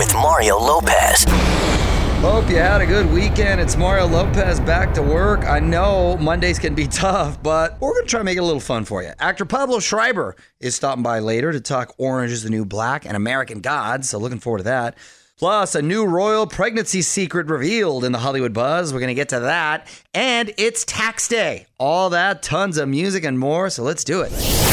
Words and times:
with 0.00 0.14
Mario 0.14 0.56
Lopez. 0.56 1.26
Hope 2.22 2.48
you 2.48 2.56
had 2.56 2.80
a 2.80 2.86
good 2.86 3.12
weekend. 3.12 3.60
It's 3.60 3.76
Mario 3.76 4.06
Lopez 4.06 4.58
back 4.58 4.94
to 4.94 5.02
work. 5.02 5.44
I 5.44 5.60
know 5.60 6.16
Mondays 6.16 6.58
can 6.58 6.74
be 6.74 6.86
tough, 6.86 7.42
but 7.42 7.78
we're 7.82 7.92
going 7.92 8.06
to 8.06 8.10
try 8.10 8.20
to 8.20 8.24
make 8.24 8.38
it 8.38 8.40
a 8.40 8.44
little 8.44 8.60
fun 8.60 8.86
for 8.86 9.02
you. 9.02 9.12
Actor 9.18 9.44
Pablo 9.44 9.78
Schreiber 9.78 10.36
is 10.58 10.74
stopping 10.74 11.02
by 11.02 11.18
later 11.18 11.52
to 11.52 11.60
talk 11.60 11.94
Orange 11.98 12.32
is 12.32 12.42
the 12.42 12.48
New 12.48 12.64
Black 12.64 13.04
and 13.04 13.14
American 13.14 13.60
Gods, 13.60 14.08
so 14.08 14.16
looking 14.16 14.38
forward 14.38 14.60
to 14.60 14.64
that. 14.64 14.96
Plus, 15.36 15.74
a 15.74 15.82
new 15.82 16.06
royal 16.06 16.46
pregnancy 16.46 17.02
secret 17.02 17.48
revealed 17.48 18.02
in 18.02 18.12
the 18.12 18.20
Hollywood 18.20 18.54
buzz. 18.54 18.94
We're 18.94 19.00
going 19.00 19.08
to 19.08 19.14
get 19.14 19.28
to 19.30 19.40
that. 19.40 19.86
And 20.14 20.50
it's 20.56 20.82
tax 20.86 21.28
day. 21.28 21.66
All 21.78 22.08
that, 22.08 22.42
tons 22.42 22.78
of 22.78 22.88
music 22.88 23.22
and 23.22 23.38
more, 23.38 23.68
so 23.68 23.82
let's 23.82 24.04
do 24.04 24.22
it. 24.22 24.69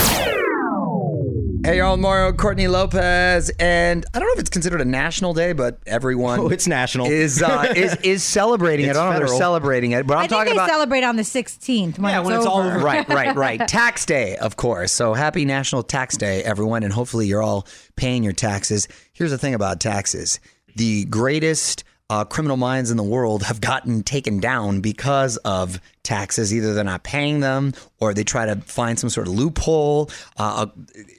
Hey, 1.68 1.80
y'all, 1.80 1.98
Mario 1.98 2.32
Courtney 2.32 2.70
Lopez, 2.70 3.52
and 3.60 4.06
I 4.14 4.20
don't 4.20 4.30
know 4.30 4.34
if 4.36 4.40
it's 4.40 4.50
considered 4.50 4.80
a 4.80 4.86
national 4.86 5.34
day, 5.34 5.52
but 5.52 5.80
everyone 5.86 6.40
Oh, 6.40 6.48
it's 6.48 6.66
national. 6.66 7.08
is 7.08 7.44
uh, 7.44 7.74
is 7.76 7.94
is 7.98 8.24
celebrating 8.24 8.86
it. 8.86 8.92
I 8.92 8.94
don't 8.94 9.04
know 9.08 9.12
if 9.12 9.18
they're 9.18 9.28
federal. 9.28 9.38
celebrating 9.38 9.92
it, 9.92 10.08
but 10.08 10.14
I'm 10.14 10.20
I 10.20 10.22
think 10.28 10.32
talking 10.32 10.46
they 10.54 10.58
about 10.60 10.70
celebrate 10.70 11.04
on 11.04 11.18
the 11.18 11.24
16th 11.24 12.00
when, 12.00 12.10
Yeah, 12.10 12.20
it's, 12.20 12.26
when 12.26 12.38
it's 12.38 12.46
all 12.46 12.60
over. 12.60 12.78
over. 12.78 12.80
right, 12.86 13.10
right, 13.10 13.36
right. 13.36 13.68
Tax 13.68 14.06
day, 14.06 14.38
of 14.38 14.56
course. 14.56 14.94
So 14.94 15.14
happy 15.14 15.44
National 15.44 15.84
Tax 15.84 16.16
Day, 16.16 16.42
everyone, 16.42 16.84
and 16.84 16.94
hopefully 16.94 17.28
you're 17.28 17.44
all 17.44 17.68
paying 17.98 18.24
your 18.24 18.32
taxes. 18.32 18.88
Here's 19.12 19.32
the 19.32 19.38
thing 19.38 19.54
about 19.54 19.82
taxes: 19.82 20.40
the 20.78 21.04
greatest 21.04 21.84
uh, 22.10 22.24
criminal 22.26 22.58
minds 22.58 22.92
in 22.92 22.98
the 22.98 23.04
world 23.04 23.44
have 23.44 23.60
gotten 23.60 24.04
taken 24.04 24.40
down 24.40 24.82
because 24.82 25.38
of 25.38 25.82
taxes. 26.04 26.54
Either 26.54 26.74
they're 26.74 26.84
not 26.84 27.04
paying 27.04 27.42
them, 27.42 27.74
or 28.00 28.14
they 28.14 28.24
try 28.24 28.46
to 28.46 28.56
find 28.62 28.98
some 28.98 29.10
sort 29.10 29.28
of 29.28 29.34
loophole 29.34 30.10
uh, 30.38 30.68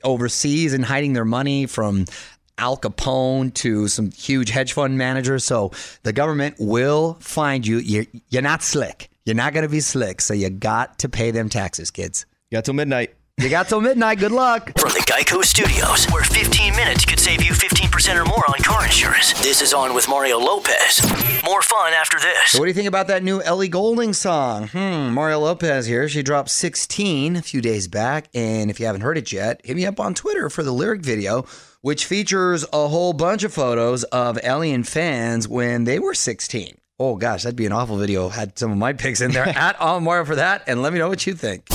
overseas 0.04 0.72
and 0.72 0.84
hiding 0.84 1.12
their 1.12 1.24
money 1.24 1.66
from. 1.66 2.04
Al 2.60 2.76
Capone 2.76 3.54
to 3.54 3.86
some 3.86 4.10
huge 4.10 4.50
hedge 4.50 4.72
fund 4.72 4.98
managers. 4.98 5.44
So 5.44 5.70
the 6.02 6.12
government 6.12 6.56
will 6.58 7.16
find 7.20 7.64
you. 7.64 7.78
You're, 7.78 8.06
you're 8.30 8.42
not 8.42 8.64
slick. 8.64 9.10
You're 9.24 9.36
not 9.36 9.52
going 9.52 9.62
to 9.62 9.68
be 9.68 9.78
slick. 9.78 10.20
So 10.20 10.34
you 10.34 10.50
got 10.50 10.98
to 10.98 11.08
pay 11.08 11.30
them 11.30 11.48
taxes, 11.48 11.92
kids. 11.92 12.26
You 12.50 12.56
Got 12.56 12.64
till 12.64 12.74
midnight. 12.74 13.14
You 13.40 13.48
got 13.48 13.68
till 13.68 13.80
midnight. 13.80 14.18
Good 14.18 14.32
luck. 14.32 14.72
From 14.76 14.90
the 14.90 15.04
Geico 15.06 15.44
Studios, 15.44 16.06
where 16.06 16.24
15 16.24 16.74
minutes 16.74 17.04
could 17.04 17.20
save 17.20 17.40
you 17.40 17.52
15% 17.52 18.20
or 18.20 18.24
more 18.24 18.42
on 18.48 18.56
car 18.64 18.84
insurance. 18.84 19.32
This 19.40 19.62
is 19.62 19.72
On 19.72 19.94
with 19.94 20.08
Mario 20.08 20.38
Lopez. 20.38 21.00
More 21.44 21.62
fun 21.62 21.92
after 21.92 22.18
this. 22.18 22.50
So 22.50 22.58
what 22.58 22.64
do 22.64 22.70
you 22.70 22.74
think 22.74 22.88
about 22.88 23.06
that 23.06 23.22
new 23.22 23.40
Ellie 23.42 23.68
Goulding 23.68 24.12
song? 24.12 24.66
Hmm, 24.66 25.10
Mario 25.14 25.38
Lopez 25.38 25.86
here. 25.86 26.08
She 26.08 26.24
dropped 26.24 26.50
16 26.50 27.36
a 27.36 27.42
few 27.42 27.60
days 27.60 27.86
back. 27.86 28.28
And 28.34 28.70
if 28.70 28.80
you 28.80 28.86
haven't 28.86 29.02
heard 29.02 29.16
it 29.16 29.30
yet, 29.30 29.60
hit 29.64 29.76
me 29.76 29.86
up 29.86 30.00
on 30.00 30.14
Twitter 30.14 30.50
for 30.50 30.64
the 30.64 30.72
lyric 30.72 31.02
video, 31.02 31.46
which 31.80 32.06
features 32.06 32.64
a 32.72 32.88
whole 32.88 33.12
bunch 33.12 33.44
of 33.44 33.54
photos 33.54 34.02
of 34.04 34.36
Ellie 34.42 34.72
and 34.72 34.86
fans 34.86 35.46
when 35.46 35.84
they 35.84 36.00
were 36.00 36.14
16. 36.14 36.76
Oh 36.98 37.14
gosh, 37.14 37.44
that'd 37.44 37.54
be 37.54 37.66
an 37.66 37.72
awful 37.72 37.98
video. 37.98 38.30
Had 38.30 38.58
some 38.58 38.72
of 38.72 38.78
my 38.78 38.94
pics 38.94 39.20
in 39.20 39.30
there. 39.30 39.48
At 39.56 39.80
on 39.80 40.02
Mario 40.02 40.24
for 40.24 40.34
that, 40.34 40.64
and 40.66 40.82
let 40.82 40.92
me 40.92 40.98
know 40.98 41.08
what 41.08 41.24
you 41.24 41.34
think. 41.34 41.68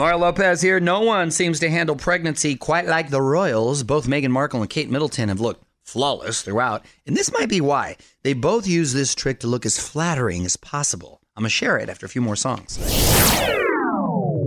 Mario 0.00 0.16
Lopez 0.16 0.62
here. 0.62 0.80
No 0.80 1.02
one 1.02 1.30
seems 1.30 1.60
to 1.60 1.68
handle 1.68 1.94
pregnancy 1.94 2.56
quite 2.56 2.86
like 2.86 3.10
the 3.10 3.20
Royals. 3.20 3.82
Both 3.82 4.06
Meghan 4.06 4.30
Markle 4.30 4.62
and 4.62 4.70
Kate 4.70 4.88
Middleton 4.88 5.28
have 5.28 5.40
looked 5.40 5.62
flawless 5.84 6.40
throughout, 6.40 6.86
and 7.06 7.14
this 7.14 7.30
might 7.34 7.50
be 7.50 7.60
why. 7.60 7.98
They 8.22 8.32
both 8.32 8.66
use 8.66 8.94
this 8.94 9.14
trick 9.14 9.40
to 9.40 9.46
look 9.46 9.66
as 9.66 9.78
flattering 9.78 10.46
as 10.46 10.56
possible. 10.56 11.20
I'm 11.36 11.42
going 11.42 11.50
to 11.50 11.54
share 11.54 11.76
it 11.76 11.90
after 11.90 12.06
a 12.06 12.08
few 12.08 12.22
more 12.22 12.34
songs. 12.34 12.78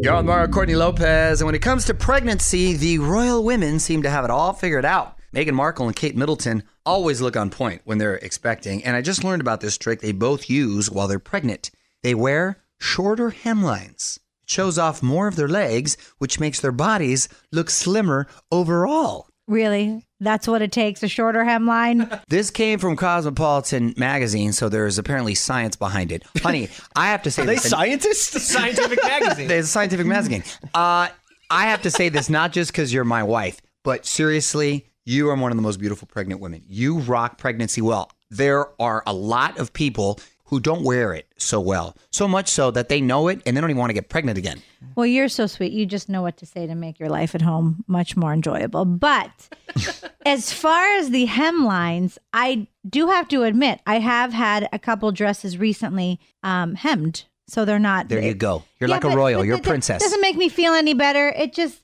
You're 0.01 0.15
on 0.15 0.25
Mario 0.25 0.47
Courtney 0.47 0.73
Lopez, 0.73 1.39
and 1.39 1.45
when 1.45 1.53
it 1.53 1.61
comes 1.61 1.85
to 1.85 1.93
pregnancy, 1.93 2.73
the 2.73 2.97
royal 2.97 3.43
women 3.43 3.79
seem 3.79 4.01
to 4.01 4.09
have 4.09 4.25
it 4.25 4.31
all 4.31 4.53
figured 4.53 4.85
out. 4.85 5.19
Meghan 5.35 5.53
Markle 5.53 5.85
and 5.85 5.95
Kate 5.95 6.15
Middleton 6.15 6.63
always 6.83 7.21
look 7.21 7.37
on 7.37 7.51
point 7.51 7.83
when 7.85 7.99
they're 7.99 8.15
expecting, 8.15 8.83
and 8.83 8.95
I 8.95 9.03
just 9.03 9.23
learned 9.23 9.41
about 9.41 9.61
this 9.61 9.77
trick 9.77 10.01
they 10.01 10.13
both 10.13 10.49
use 10.49 10.89
while 10.89 11.07
they're 11.07 11.19
pregnant. 11.19 11.69
They 12.01 12.15
wear 12.15 12.63
shorter 12.79 13.29
hemlines. 13.29 14.17
It 14.43 14.49
shows 14.49 14.77
off 14.77 15.01
more 15.03 15.27
of 15.27 15.35
their 15.35 15.47
legs, 15.47 15.97
which 16.17 16.39
makes 16.39 16.59
their 16.59 16.71
bodies 16.71 17.29
look 17.51 17.69
slimmer 17.69 18.27
overall. 18.51 19.27
Really? 19.47 20.05
That's 20.21 20.47
what 20.47 20.61
it 20.61 20.71
takes 20.71 21.03
a 21.03 21.07
shorter 21.09 21.43
hemline? 21.43 22.21
This 22.29 22.49
came 22.49 22.79
from 22.79 22.95
Cosmopolitan 22.95 23.93
magazine, 23.97 24.53
so 24.53 24.69
there's 24.69 24.97
apparently 24.97 25.35
science 25.35 25.75
behind 25.75 26.11
it. 26.13 26.23
Honey, 26.41 26.69
I 26.95 27.07
have 27.07 27.23
to 27.23 27.31
say 27.31 27.43
Are 27.43 27.45
they 27.45 27.55
this. 27.55 27.69
scientists? 27.69 28.41
Scientific 28.53 29.03
magazine. 29.03 29.47
There's 29.49 29.65
a 29.65 29.67
scientific 29.67 30.05
magazine. 30.07 30.43
Uh, 30.73 31.09
I 31.49 31.65
have 31.67 31.81
to 31.81 31.91
say 31.91 32.07
this 32.09 32.29
not 32.29 32.53
just 32.53 32.71
because 32.71 32.93
you're 32.93 33.03
my 33.03 33.23
wife, 33.23 33.59
but 33.83 34.05
seriously, 34.05 34.87
you 35.05 35.29
are 35.29 35.35
one 35.35 35.51
of 35.51 35.57
the 35.57 35.61
most 35.61 35.77
beautiful 35.79 36.07
pregnant 36.07 36.39
women. 36.39 36.63
You 36.67 36.99
rock 36.99 37.37
pregnancy 37.37 37.81
well. 37.81 38.09
There 38.31 38.67
are 38.81 39.03
a 39.05 39.13
lot 39.13 39.59
of 39.59 39.73
people 39.73 40.19
who 40.53 40.59
don't 40.59 40.83
wear 40.83 41.15
it 41.15 41.25
so 41.37 41.59
well, 41.59 41.97
so 42.11 42.27
much 42.27 42.47
so 42.47 42.69
that 42.69 42.87
they 42.89 43.01
know 43.01 43.27
it 43.27 43.41
and 43.43 43.57
they 43.57 43.61
don't 43.61 43.71
even 43.71 43.79
want 43.79 43.89
to 43.89 43.93
get 43.95 44.07
pregnant 44.07 44.37
again. 44.37 44.61
well, 44.95 45.07
you're 45.07 45.27
so 45.27 45.47
sweet. 45.47 45.71
You 45.71 45.87
just 45.87 46.09
know 46.09 46.21
what 46.21 46.37
to 46.37 46.45
say 46.45 46.67
to 46.67 46.75
make 46.75 46.99
your 46.99 47.09
life 47.09 47.33
at 47.33 47.41
home 47.41 47.83
much 47.87 48.15
more 48.15 48.31
enjoyable. 48.33 48.85
But 48.85 49.31
as 50.27 50.53
far 50.53 50.91
as 50.97 51.09
the 51.09 51.25
hemlines, 51.25 52.19
I 52.33 52.67
do 52.87 53.07
have 53.07 53.27
to 53.29 53.41
admit, 53.43 53.79
I 53.87 53.97
have 53.97 54.31
had 54.31 54.69
a 54.71 54.77
couple 54.77 55.11
dresses 55.11 55.57
recently 55.57 56.19
um, 56.43 56.75
hemmed. 56.75 57.25
So 57.47 57.65
they're 57.65 57.79
not. 57.79 58.09
There 58.09 58.21
you 58.21 58.35
go. 58.35 58.63
You're 58.79 58.89
Yeah, 58.89 58.95
like 58.95 59.03
a 59.05 59.09
royal. 59.09 59.39
but 59.41 59.47
You're 59.47 59.57
a 59.57 59.61
princess. 59.61 60.01
Doesn't 60.03 60.21
make 60.21 60.37
me 60.37 60.49
feel 60.49 60.73
any 60.73 60.93
better. 60.93 61.29
It 61.29 61.53
just, 61.53 61.81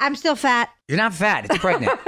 I'm 0.00 0.16
still 0.16 0.34
fat. 0.36 0.68
You're 0.88 0.98
not 0.98 1.14
fat. 1.14 1.46
It's 1.46 1.58
pregnant. 1.58 1.98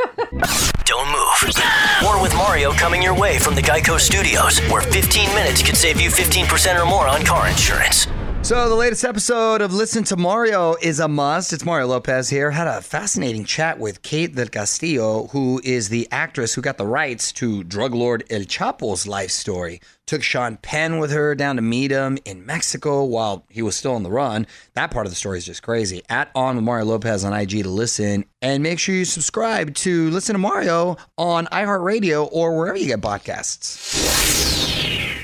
Don't 0.92 1.08
move. 1.08 1.54
More 2.02 2.20
with 2.20 2.34
Mario 2.34 2.70
coming 2.72 3.00
your 3.02 3.18
way 3.18 3.38
from 3.38 3.54
the 3.54 3.62
Geico 3.62 3.98
Studios, 3.98 4.58
where 4.70 4.82
15 4.82 5.34
minutes 5.34 5.62
could 5.62 5.74
save 5.74 5.98
you 5.98 6.10
15% 6.10 6.78
or 6.78 6.84
more 6.84 7.08
on 7.08 7.24
car 7.24 7.48
insurance. 7.48 8.06
So 8.42 8.68
the 8.68 8.74
latest 8.74 9.02
episode 9.02 9.62
of 9.62 9.72
Listen 9.72 10.04
to 10.04 10.16
Mario 10.18 10.74
is 10.82 11.00
a 11.00 11.08
must. 11.08 11.54
It's 11.54 11.64
Mario 11.64 11.86
Lopez 11.86 12.28
here. 12.28 12.50
Had 12.50 12.66
a 12.66 12.82
fascinating 12.82 13.46
chat 13.46 13.78
with 13.78 14.02
Kate 14.02 14.34
del 14.34 14.48
Castillo, 14.48 15.28
who 15.28 15.62
is 15.64 15.88
the 15.88 16.06
actress 16.12 16.52
who 16.52 16.60
got 16.60 16.76
the 16.76 16.86
rights 16.86 17.32
to 17.32 17.64
drug 17.64 17.94
lord 17.94 18.24
El 18.28 18.42
Chapo's 18.42 19.06
life 19.06 19.30
story. 19.30 19.80
Took 20.12 20.22
Sean 20.22 20.58
Penn 20.58 20.98
with 20.98 21.10
her 21.12 21.34
down 21.34 21.56
to 21.56 21.62
meet 21.62 21.90
him 21.90 22.18
in 22.26 22.44
Mexico 22.44 23.02
while 23.02 23.46
he 23.48 23.62
was 23.62 23.76
still 23.76 23.94
on 23.94 24.02
the 24.02 24.10
run. 24.10 24.46
That 24.74 24.90
part 24.90 25.06
of 25.06 25.10
the 25.10 25.16
story 25.16 25.38
is 25.38 25.46
just 25.46 25.62
crazy. 25.62 26.02
At 26.10 26.30
On 26.34 26.54
with 26.54 26.66
Mario 26.66 26.84
Lopez 26.84 27.24
on 27.24 27.32
IG 27.32 27.62
to 27.62 27.70
listen. 27.70 28.26
And 28.42 28.62
make 28.62 28.78
sure 28.78 28.94
you 28.94 29.06
subscribe 29.06 29.74
to 29.76 30.10
Listen 30.10 30.34
to 30.34 30.38
Mario 30.38 30.98
on 31.16 31.46
iHeartRadio 31.46 32.28
or 32.30 32.58
wherever 32.58 32.76
you 32.76 32.88
get 32.88 33.00
podcasts. 33.00 34.81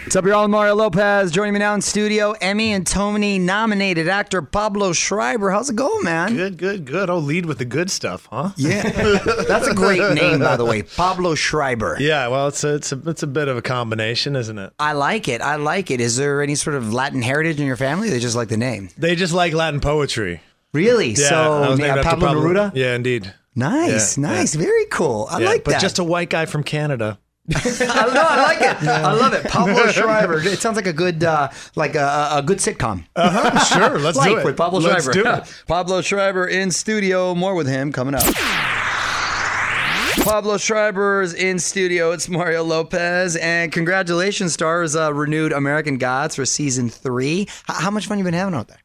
What's 0.08 0.16
up, 0.16 0.24
y'all? 0.24 0.48
Mario 0.48 0.74
Lopez 0.74 1.30
joining 1.30 1.52
me 1.52 1.58
now 1.58 1.74
in 1.74 1.82
studio. 1.82 2.32
Emmy 2.40 2.72
and 2.72 2.86
Tony 2.86 3.38
nominated 3.38 4.08
actor 4.08 4.40
Pablo 4.40 4.94
Schreiber. 4.94 5.50
How's 5.50 5.68
it 5.68 5.76
going, 5.76 6.02
man? 6.02 6.34
Good, 6.34 6.56
good, 6.56 6.86
good. 6.86 7.10
Oh, 7.10 7.18
lead 7.18 7.44
with 7.44 7.58
the 7.58 7.66
good 7.66 7.90
stuff, 7.90 8.26
huh? 8.32 8.52
Yeah, 8.56 8.88
that's 9.46 9.66
a 9.66 9.74
great 9.74 10.14
name, 10.14 10.38
by 10.38 10.56
the 10.56 10.64
way, 10.64 10.80
Pablo 10.82 11.34
Schreiber. 11.34 11.98
Yeah, 12.00 12.28
well, 12.28 12.48
it's 12.48 12.64
a, 12.64 12.76
it's 12.76 12.90
a, 12.90 13.02
it's 13.04 13.22
a 13.22 13.26
bit 13.26 13.48
of 13.48 13.58
a 13.58 13.60
combination, 13.60 14.34
isn't 14.34 14.56
it? 14.56 14.72
I 14.78 14.92
like 14.92 15.28
it. 15.28 15.42
I 15.42 15.56
like 15.56 15.90
it. 15.90 16.00
Is 16.00 16.16
there 16.16 16.40
any 16.40 16.54
sort 16.54 16.76
of 16.76 16.90
Latin 16.90 17.20
heritage 17.20 17.60
in 17.60 17.66
your 17.66 17.76
family? 17.76 18.08
They 18.08 18.18
just 18.18 18.34
like 18.34 18.48
the 18.48 18.56
name. 18.56 18.88
They 18.96 19.14
just 19.14 19.34
like 19.34 19.52
Latin 19.52 19.80
poetry. 19.80 20.40
Really? 20.72 21.10
Yeah, 21.10 21.28
so 21.28 21.70
was 21.72 21.80
uh, 21.80 21.84
after 21.84 22.02
Pablo 22.04 22.32
Neruda. 22.32 22.72
Yeah, 22.74 22.94
indeed. 22.94 23.34
Nice, 23.54 24.16
Yeah, 24.16 24.22
nice, 24.26 24.54
very 24.54 24.86
cool. 24.86 25.28
I 25.30 25.40
Yeah, 25.40 25.50
like 25.50 25.64
but 25.64 25.72
that. 25.72 25.82
just 25.82 25.98
a 25.98 26.04
white 26.04 26.30
guy 26.30 26.46
from 26.46 26.62
Canada. 26.62 27.18
I, 27.54 28.10
no, 28.12 28.22
I 28.28 28.42
like 28.42 28.60
it. 28.60 28.86
I 28.88 29.12
love 29.12 29.32
it. 29.32 29.44
Pablo 29.46 29.86
Schreiber. 29.92 30.38
It 30.40 30.58
sounds 30.58 30.76
like 30.76 30.86
a 30.86 30.92
good, 30.92 31.24
uh, 31.24 31.48
like 31.76 31.94
a, 31.94 32.28
a 32.32 32.42
good 32.42 32.58
sitcom. 32.58 33.04
Uh-huh, 33.16 33.58
sure, 33.88 33.98
let's 33.98 34.18
Life 34.18 34.28
do 34.30 34.36
it. 34.38 34.44
with 34.44 34.56
Pablo 34.56 34.80
let's 34.80 35.04
Schreiber. 35.04 35.22
do 35.22 35.30
it. 35.42 35.62
Pablo 35.66 36.00
Schreiber 36.02 36.46
in 36.46 36.70
studio. 36.70 37.34
More 37.34 37.54
with 37.54 37.66
him 37.66 37.92
coming 37.92 38.14
up. 38.14 38.22
Pablo 40.24 40.58
Schreiber's 40.58 41.32
in 41.32 41.58
studio. 41.58 42.10
It's 42.12 42.28
Mario 42.28 42.62
Lopez, 42.64 43.36
and 43.36 43.72
congratulations, 43.72 44.54
Starz 44.56 44.94
uh, 45.00 45.14
renewed 45.14 45.52
American 45.52 45.96
Gods 45.96 46.34
for 46.34 46.44
season 46.44 46.90
three. 46.90 47.42
H- 47.42 47.48
how 47.66 47.90
much 47.90 48.06
fun 48.06 48.18
you 48.18 48.24
been 48.24 48.34
having 48.34 48.54
out 48.54 48.68
there? 48.68 48.80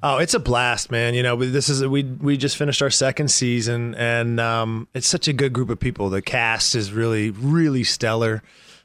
Oh, 0.00 0.18
it's 0.18 0.34
a 0.34 0.38
blast, 0.38 0.92
man. 0.92 1.14
You 1.14 1.24
know, 1.24 1.36
this 1.36 1.68
is 1.68 1.84
we 1.84 2.04
we 2.04 2.36
just 2.36 2.56
finished 2.56 2.82
our 2.82 2.90
second 2.90 3.28
season, 3.28 3.96
and 3.96 4.38
um, 4.38 4.86
it's 4.94 5.08
such 5.08 5.26
a 5.26 5.32
good 5.32 5.52
group 5.52 5.70
of 5.70 5.80
people. 5.80 6.08
The 6.08 6.22
cast 6.22 6.74
is 6.76 6.92
really 6.92 7.30
really 7.30 7.82
stellar. 7.82 8.42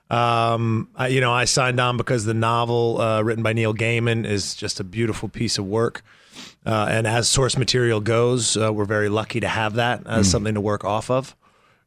Um, 0.10 0.90
I, 0.96 1.08
you 1.08 1.22
know, 1.22 1.32
I 1.32 1.46
signed 1.46 1.80
on 1.80 1.98
because 1.98 2.26
the 2.26 2.34
novel 2.34 3.00
uh, 3.00 3.22
written 3.22 3.44
by 3.44 3.54
Neil 3.54 3.74
Gaiman 3.74 4.26
is 4.26 4.56
just 4.56 4.80
a 4.80 4.84
beautiful 4.84 5.30
piece 5.30 5.58
of 5.58 5.66
work. 5.66 6.04
Uh, 6.66 6.88
and 6.90 7.06
as 7.06 7.30
source 7.30 7.58
material 7.58 8.00
goes, 8.00 8.58
uh, 8.58 8.72
we're 8.74 8.86
very 8.86 9.10
lucky 9.10 9.40
to 9.40 9.48
have 9.48 9.76
that 9.76 10.06
as 10.08 10.30
something 10.30 10.54
to 10.56 10.62
work 10.62 10.84
off 10.84 11.12
of. 11.12 11.36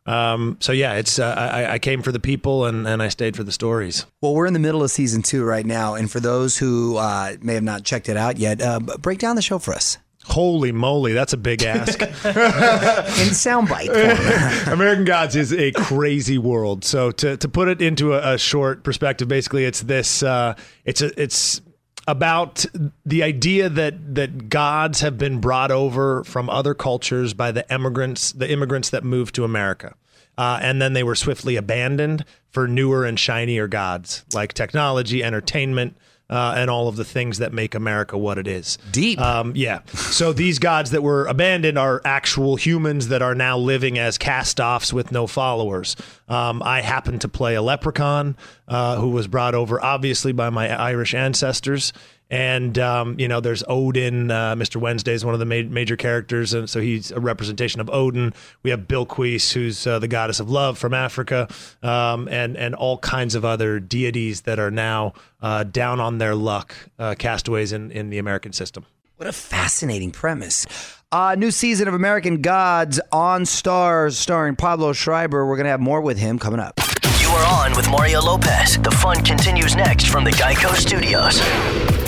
Um, 0.07 0.57
so 0.61 0.73
yeah, 0.73 0.95
it's 0.95 1.19
uh, 1.19 1.35
I, 1.37 1.75
I 1.75 1.79
came 1.79 2.03
for 2.03 2.13
the 2.13 2.21
people 2.21 2.65
and, 2.65 2.87
and 2.87 3.03
I 3.03 3.09
stayed 3.09 3.37
for 3.37 3.43
the 3.43 3.53
stories. 3.53 4.07
Well, 4.23 4.35
we're 4.35 4.47
in 4.47 4.53
the 4.53 4.61
middle 4.61 4.83
of 4.83 4.91
season 4.91 5.23
two 5.23 5.45
right 5.45 5.67
now, 5.67 5.95
and 5.95 6.11
for 6.11 6.21
those 6.21 6.59
who 6.59 6.97
uh, 6.97 7.37
may 7.41 7.55
have 7.55 7.65
not 7.65 7.85
checked 7.85 8.09
it 8.09 8.17
out 8.17 8.39
yet, 8.39 8.63
uh, 8.63 8.79
break 8.79 9.19
down 9.19 9.37
the 9.37 9.43
show 9.43 9.59
for 9.59 9.75
us. 9.75 9.99
Holy 10.25 10.73
moly, 10.73 11.13
that's 11.13 11.33
a 11.33 11.37
big 11.37 11.63
ask. 11.63 12.03
in 12.03 12.09
soundbite 12.09 13.87
format. 13.87 14.69
American 14.73 15.05
Gods 15.05 15.37
is 15.37 15.53
a 15.53 15.71
crazy 15.71 16.37
world. 16.37 16.85
So 16.85 17.13
to, 17.13 17.37
to 17.37 17.49
put 17.49 17.69
it 17.69 17.81
into 17.81 18.15
a, 18.15 18.35
a 18.35 18.39
short 18.39 18.83
perspective, 18.83 19.29
basically, 19.29 19.65
it's 19.65 19.83
this. 19.83 20.25
Uh, 20.25 20.57
it's 20.85 21.01
a, 21.01 21.21
it's 21.21 21.63
about 22.07 22.65
the 23.05 23.23
idea 23.23 23.69
that 23.69 24.15
that 24.15 24.49
gods 24.49 25.01
have 25.01 25.19
been 25.19 25.41
brought 25.41 25.71
over 25.71 26.23
from 26.25 26.49
other 26.49 26.75
cultures 26.75 27.35
by 27.35 27.51
the 27.51 27.71
immigrants, 27.73 28.33
the 28.33 28.51
immigrants 28.51 28.91
that 28.91 29.05
moved 29.05 29.35
to 29.35 29.45
America. 29.45 29.95
Uh, 30.39 30.59
and 30.61 30.83
then 30.83 30.93
they 30.93 31.03
were 31.03 31.15
swiftly 31.15 31.57
abandoned 31.57 32.25
for 32.51 32.69
newer 32.69 33.05
and 33.05 33.19
shinier 33.19 33.67
gods 33.67 34.25
like 34.35 34.53
technology, 34.53 35.25
entertainment, 35.25 35.97
uh, 36.29 36.55
and 36.57 36.71
all 36.71 36.89
of 36.89 36.97
the 36.97 37.05
things 37.05 37.39
that 37.39 37.53
make 37.53 37.75
America 37.75 38.19
what 38.19 38.39
it 38.39 38.47
is. 38.47 38.79
Deep. 38.91 39.21
Um, 39.21 39.53
yeah. 39.55 39.81
So 39.87 40.33
these 40.33 40.59
gods 40.59 40.91
that 40.91 41.03
were 41.03 41.27
abandoned 41.27 41.79
are 41.79 42.01
actual 42.05 42.57
humans 42.57 43.09
that 43.09 43.23
are 43.23 43.35
now 43.35 43.57
living 43.59 43.99
as 43.99 44.19
cast 44.19 44.61
offs 44.61 44.93
with 44.93 45.13
no 45.13 45.27
followers. 45.27 45.97
Um, 46.29 46.63
I 46.63 46.81
happen 46.81 47.19
to 47.21 47.29
play 47.29 47.55
a 47.55 47.63
leprechaun 47.63 48.37
uh, 48.67 48.97
who 48.97 49.11
was 49.11 49.29
brought 49.29 49.55
over, 49.55 49.83
obviously, 49.83 50.33
by 50.33 50.51
my 50.51 50.69
Irish 50.69 51.15
ancestors. 51.15 51.93
And 52.29 52.77
um, 52.79 53.19
you 53.21 53.29
know, 53.29 53.41
there's 53.41 53.63
Odin. 53.69 54.31
Uh, 54.31 54.57
Mr. 54.57 54.77
Wednesday 54.77 55.13
is 55.13 55.25
one 55.25 55.35
of 55.35 55.41
the 55.41 55.47
ma- 55.47 55.69
major 55.69 55.97
characters, 55.97 56.55
and 56.55 56.69
so 56.69 56.81
he's 56.81 57.13
a 57.13 57.21
representation 57.21 57.81
of 57.81 57.89
Odin. 57.91 58.35
We 58.65 58.71
have 58.71 58.81
Bilquis, 58.81 59.53
who's 59.53 59.87
uh, 59.87 60.01
the 60.01 60.09
goddess 60.09 60.41
of 60.41 60.51
love 60.51 60.77
from 60.77 60.93
Africa, 60.93 61.49
um, 61.83 62.27
and 62.29 62.57
and 62.57 62.75
all 62.75 62.99
kinds 62.99 63.37
of 63.37 63.45
other 63.45 63.79
deities 63.79 64.41
that 64.43 64.59
are 64.59 64.73
now 64.73 65.13
uh, 65.41 65.63
down 65.65 66.01
on 66.01 66.19
their 66.19 66.35
luck, 66.35 66.75
uh, 66.99 67.15
castaways 67.17 67.73
in 67.73 67.93
in 67.93 68.11
the 68.11 68.19
American 68.19 68.53
system. 68.53 68.87
What 69.17 69.29
a 69.29 69.33
fascinating 69.33 70.11
premise. 70.11 70.67
Uh, 71.13 71.37
new 71.39 71.51
season 71.51 71.87
of 71.89 71.95
American 71.95 72.43
Gods 72.43 73.01
on 73.13 73.45
Starz, 73.45 74.15
starring 74.15 74.57
Pablo 74.57 74.93
Schreiber. 74.93 75.47
We're 75.47 75.57
going 75.57 75.65
to 75.65 75.71
have 75.71 75.81
more 75.81 76.01
with 76.01 76.19
him 76.19 76.39
coming 76.39 76.61
up. 76.61 76.79
You 77.21 77.29
are 77.29 77.65
on 77.65 77.77
with 77.77 77.89
Mario 77.89 78.21
Lopez. 78.21 78.77
The 78.79 78.91
fun 78.91 79.23
continues 79.25 79.75
next 79.75 80.09
from 80.09 80.25
the 80.25 80.33
Geico 80.33 80.75
Studios. 80.75 81.41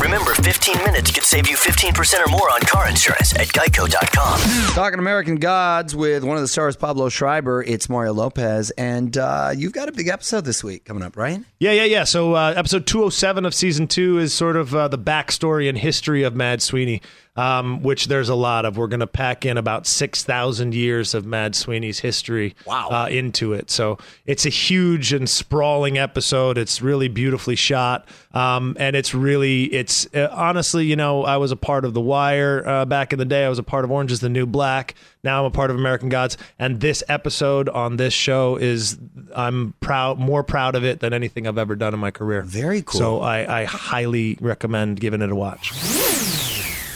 Remember, 0.01 0.33
15 0.33 0.77
minutes 0.85 1.11
could 1.11 1.25
save 1.25 1.49
you 1.49 1.57
15% 1.57 2.25
or 2.25 2.31
more 2.31 2.49
on 2.51 2.61
car 2.61 2.89
insurance 2.89 3.35
at 3.35 3.49
geico.com. 3.49 4.39
Talking 4.75 5.01
American 5.01 5.37
Gods 5.37 5.95
with 5.97 6.23
one 6.23 6.37
of 6.37 6.43
the 6.43 6.49
stars, 6.49 6.77
Pablo 6.77 7.09
Schreiber. 7.09 7.63
It's 7.65 7.89
Mario 7.89 8.13
Lopez, 8.13 8.71
and 8.79 9.17
uh, 9.19 9.51
you've 9.57 9.73
got 9.73 9.89
a 9.89 9.93
big 9.93 10.07
episode 10.07 10.45
this 10.45 10.63
week 10.63 10.85
coming 10.85 11.03
up, 11.03 11.17
right? 11.17 11.41
Yeah, 11.59 11.73
yeah, 11.73 11.85
yeah. 11.85 12.05
So 12.05 12.35
uh, 12.35 12.55
episode 12.57 12.87
207 12.87 13.45
of 13.45 13.53
season 13.55 13.89
two 13.89 14.19
is 14.19 14.33
sort 14.33 14.55
of 14.57 14.73
uh, 14.75 14.87
the 14.87 14.99
backstory 14.99 15.69
and 15.69 15.77
history 15.77 16.23
of 16.23 16.35
Mad 16.37 16.63
Sweeney, 16.63 17.03
um, 17.39 17.83
which 17.85 18.09
there's 18.09 18.29
a 18.29 18.35
lot 18.35 18.65
of. 18.65 18.77
We're 18.77 18.89
going 18.89 18.99
to 19.01 19.07
pack 19.07 19.47
in 19.47 19.57
about 19.57 19.87
6,000 19.87 20.75
years 20.75 21.15
of 21.15 21.25
Mad 21.25 21.55
Sweeney's 21.55 22.01
history 22.01 22.57
Wow. 22.67 22.89
uh, 22.91 23.07
into 23.09 23.53
it. 23.53 23.71
So 23.71 23.97
it's 24.27 24.45
a 24.45 24.49
huge 24.49 25.13
and 25.13 25.29
sprawling 25.31 25.99
episode. 25.99 26.59
It's 26.59 26.83
really 26.83 27.07
beautifully 27.07 27.55
shot. 27.55 28.09
Um, 28.33 28.77
and 28.81 28.97
it's 28.97 29.15
really, 29.15 29.65
it's 29.67 30.13
uh, 30.15 30.29
honestly, 30.33 30.85
you 30.87 30.97
know, 30.97 31.25
I 31.25 31.37
was 31.37 31.53
a 31.53 31.57
part 31.57 31.85
of 31.85 31.95
The 31.95 32.01
Wire 32.01 32.67
uh, 32.67 32.85
back 32.87 33.13
in 33.13 33.21
the 33.21 33.25
day. 33.25 33.45
I 33.45 33.49
was 33.49 33.59
a 33.61 33.63
part 33.63 33.85
of 33.85 33.91
Orange 33.93 34.11
is 34.11 34.19
the 34.21 34.29
New 34.29 34.45
Black. 34.47 34.95
Now 35.23 35.41
I'm 35.41 35.47
a 35.47 35.51
part 35.51 35.71
of 35.71 35.77
American 35.77 36.09
Gods. 36.09 36.37
And 36.59 36.81
this 36.81 37.03
episode 37.09 37.69
on 37.69 37.97
this 37.99 38.13
show 38.15 38.57
is, 38.57 38.99
I'm 39.35 39.75
proud, 39.81 40.19
more 40.19 40.43
proud 40.43 40.75
of 40.75 40.85
it 40.85 41.01
than 41.01 41.13
anything 41.13 41.47
I've 41.47 41.59
ever 41.59 41.77
done 41.77 41.95
in 41.95 42.01
my 42.01 42.11
career. 42.11 42.43
Very 42.43 42.83
cool. 42.83 42.99
So 42.99 43.21
I, 43.21 43.61
I 43.61 43.65
highly 43.65 44.39
recommend 44.41 44.99
giving 45.01 45.23
it 45.23 45.31
a 45.31 45.37
watch. 45.37 45.73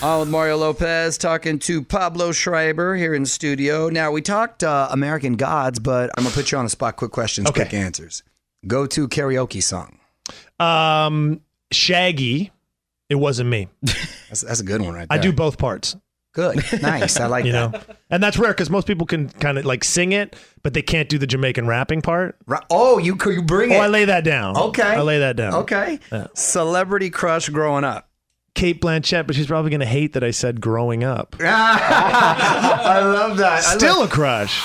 On 0.03 0.19
with 0.19 0.29
Mario 0.31 0.57
Lopez, 0.57 1.17
talking 1.17 1.61
to 1.61 1.81
Pablo 1.83 2.33
Schreiber 2.33 2.97
here 2.97 3.15
in 3.15 3.25
studio. 3.25 3.89
Now, 3.89 4.11
we 4.11 4.21
talked 4.21 4.65
uh, 4.65 4.89
American 4.91 5.35
Gods, 5.37 5.79
but 5.79 6.11
I'm 6.19 6.25
going 6.25 6.33
to 6.33 6.39
put 6.41 6.51
you 6.51 6.59
on 6.59 6.65
the 6.65 6.71
spot. 6.71 6.97
Quick 6.97 7.13
questions, 7.13 7.49
Okay. 7.49 7.63
quick 7.63 7.75
answers. 7.75 8.25
Go 8.67 8.87
to 8.89 9.07
karaoke 9.07 9.63
song. 9.63 9.99
Um, 10.59 11.41
Shaggy, 11.71 12.51
it 13.09 13.15
wasn't 13.15 13.49
me. 13.51 13.69
That's, 14.29 14.41
that's 14.41 14.61
a 14.61 14.65
good 14.65 14.81
one 14.81 14.95
right 14.95 15.07
I 15.11 15.19
do 15.19 15.31
both 15.33 15.59
parts. 15.59 15.95
Good. 16.33 16.65
Nice. 16.81 17.21
I 17.21 17.27
like 17.27 17.45
you 17.45 17.53
that. 17.53 17.73
know 17.73 17.81
and 18.09 18.23
that's 18.23 18.39
rare 18.39 18.53
because 18.53 18.71
most 18.71 18.87
people 18.87 19.07
can 19.07 19.29
kind 19.29 19.59
of 19.59 19.67
like 19.67 19.85
sing 19.85 20.13
it 20.13 20.35
but 20.63 20.73
they 20.73 20.81
can't 20.81 21.11
do 21.11 21.19
the 21.19 21.27
jamaican 21.27 21.67
rapping 21.67 22.01
part 22.01 22.39
Right. 22.47 22.63
Oh, 22.71 22.97
you, 22.97 23.19
you 23.27 23.43
bring 23.43 23.71
oh 23.73 23.75
it. 23.75 23.79
i 23.81 23.87
lay 23.89 24.07
that 24.07 24.25
down 24.25 24.57
Okay. 24.57 24.83
i 24.83 25.03
lay 25.03 25.19
that 25.19 25.37
down 25.37 25.53
Okay. 25.57 25.99
Celebrity 26.33 27.11
crush 27.11 27.51
growing 27.51 27.85
up. 27.85 28.09
Kate 28.55 28.81
blanchett 28.81 29.27
but 29.27 29.35
she's 29.35 29.47
probably 29.47 29.71
going 29.71 29.81
to 29.81 29.87
hate 29.87 30.13
that 30.13 30.23
i 30.23 30.31
said 30.31 30.61
growing 30.61 31.03
up 31.05 31.35
I 31.41 33.01
love 33.01 33.39
that. 33.39 33.65
I 33.65 33.77
still 33.77 34.03
a 34.03 34.09
crush 34.09 34.61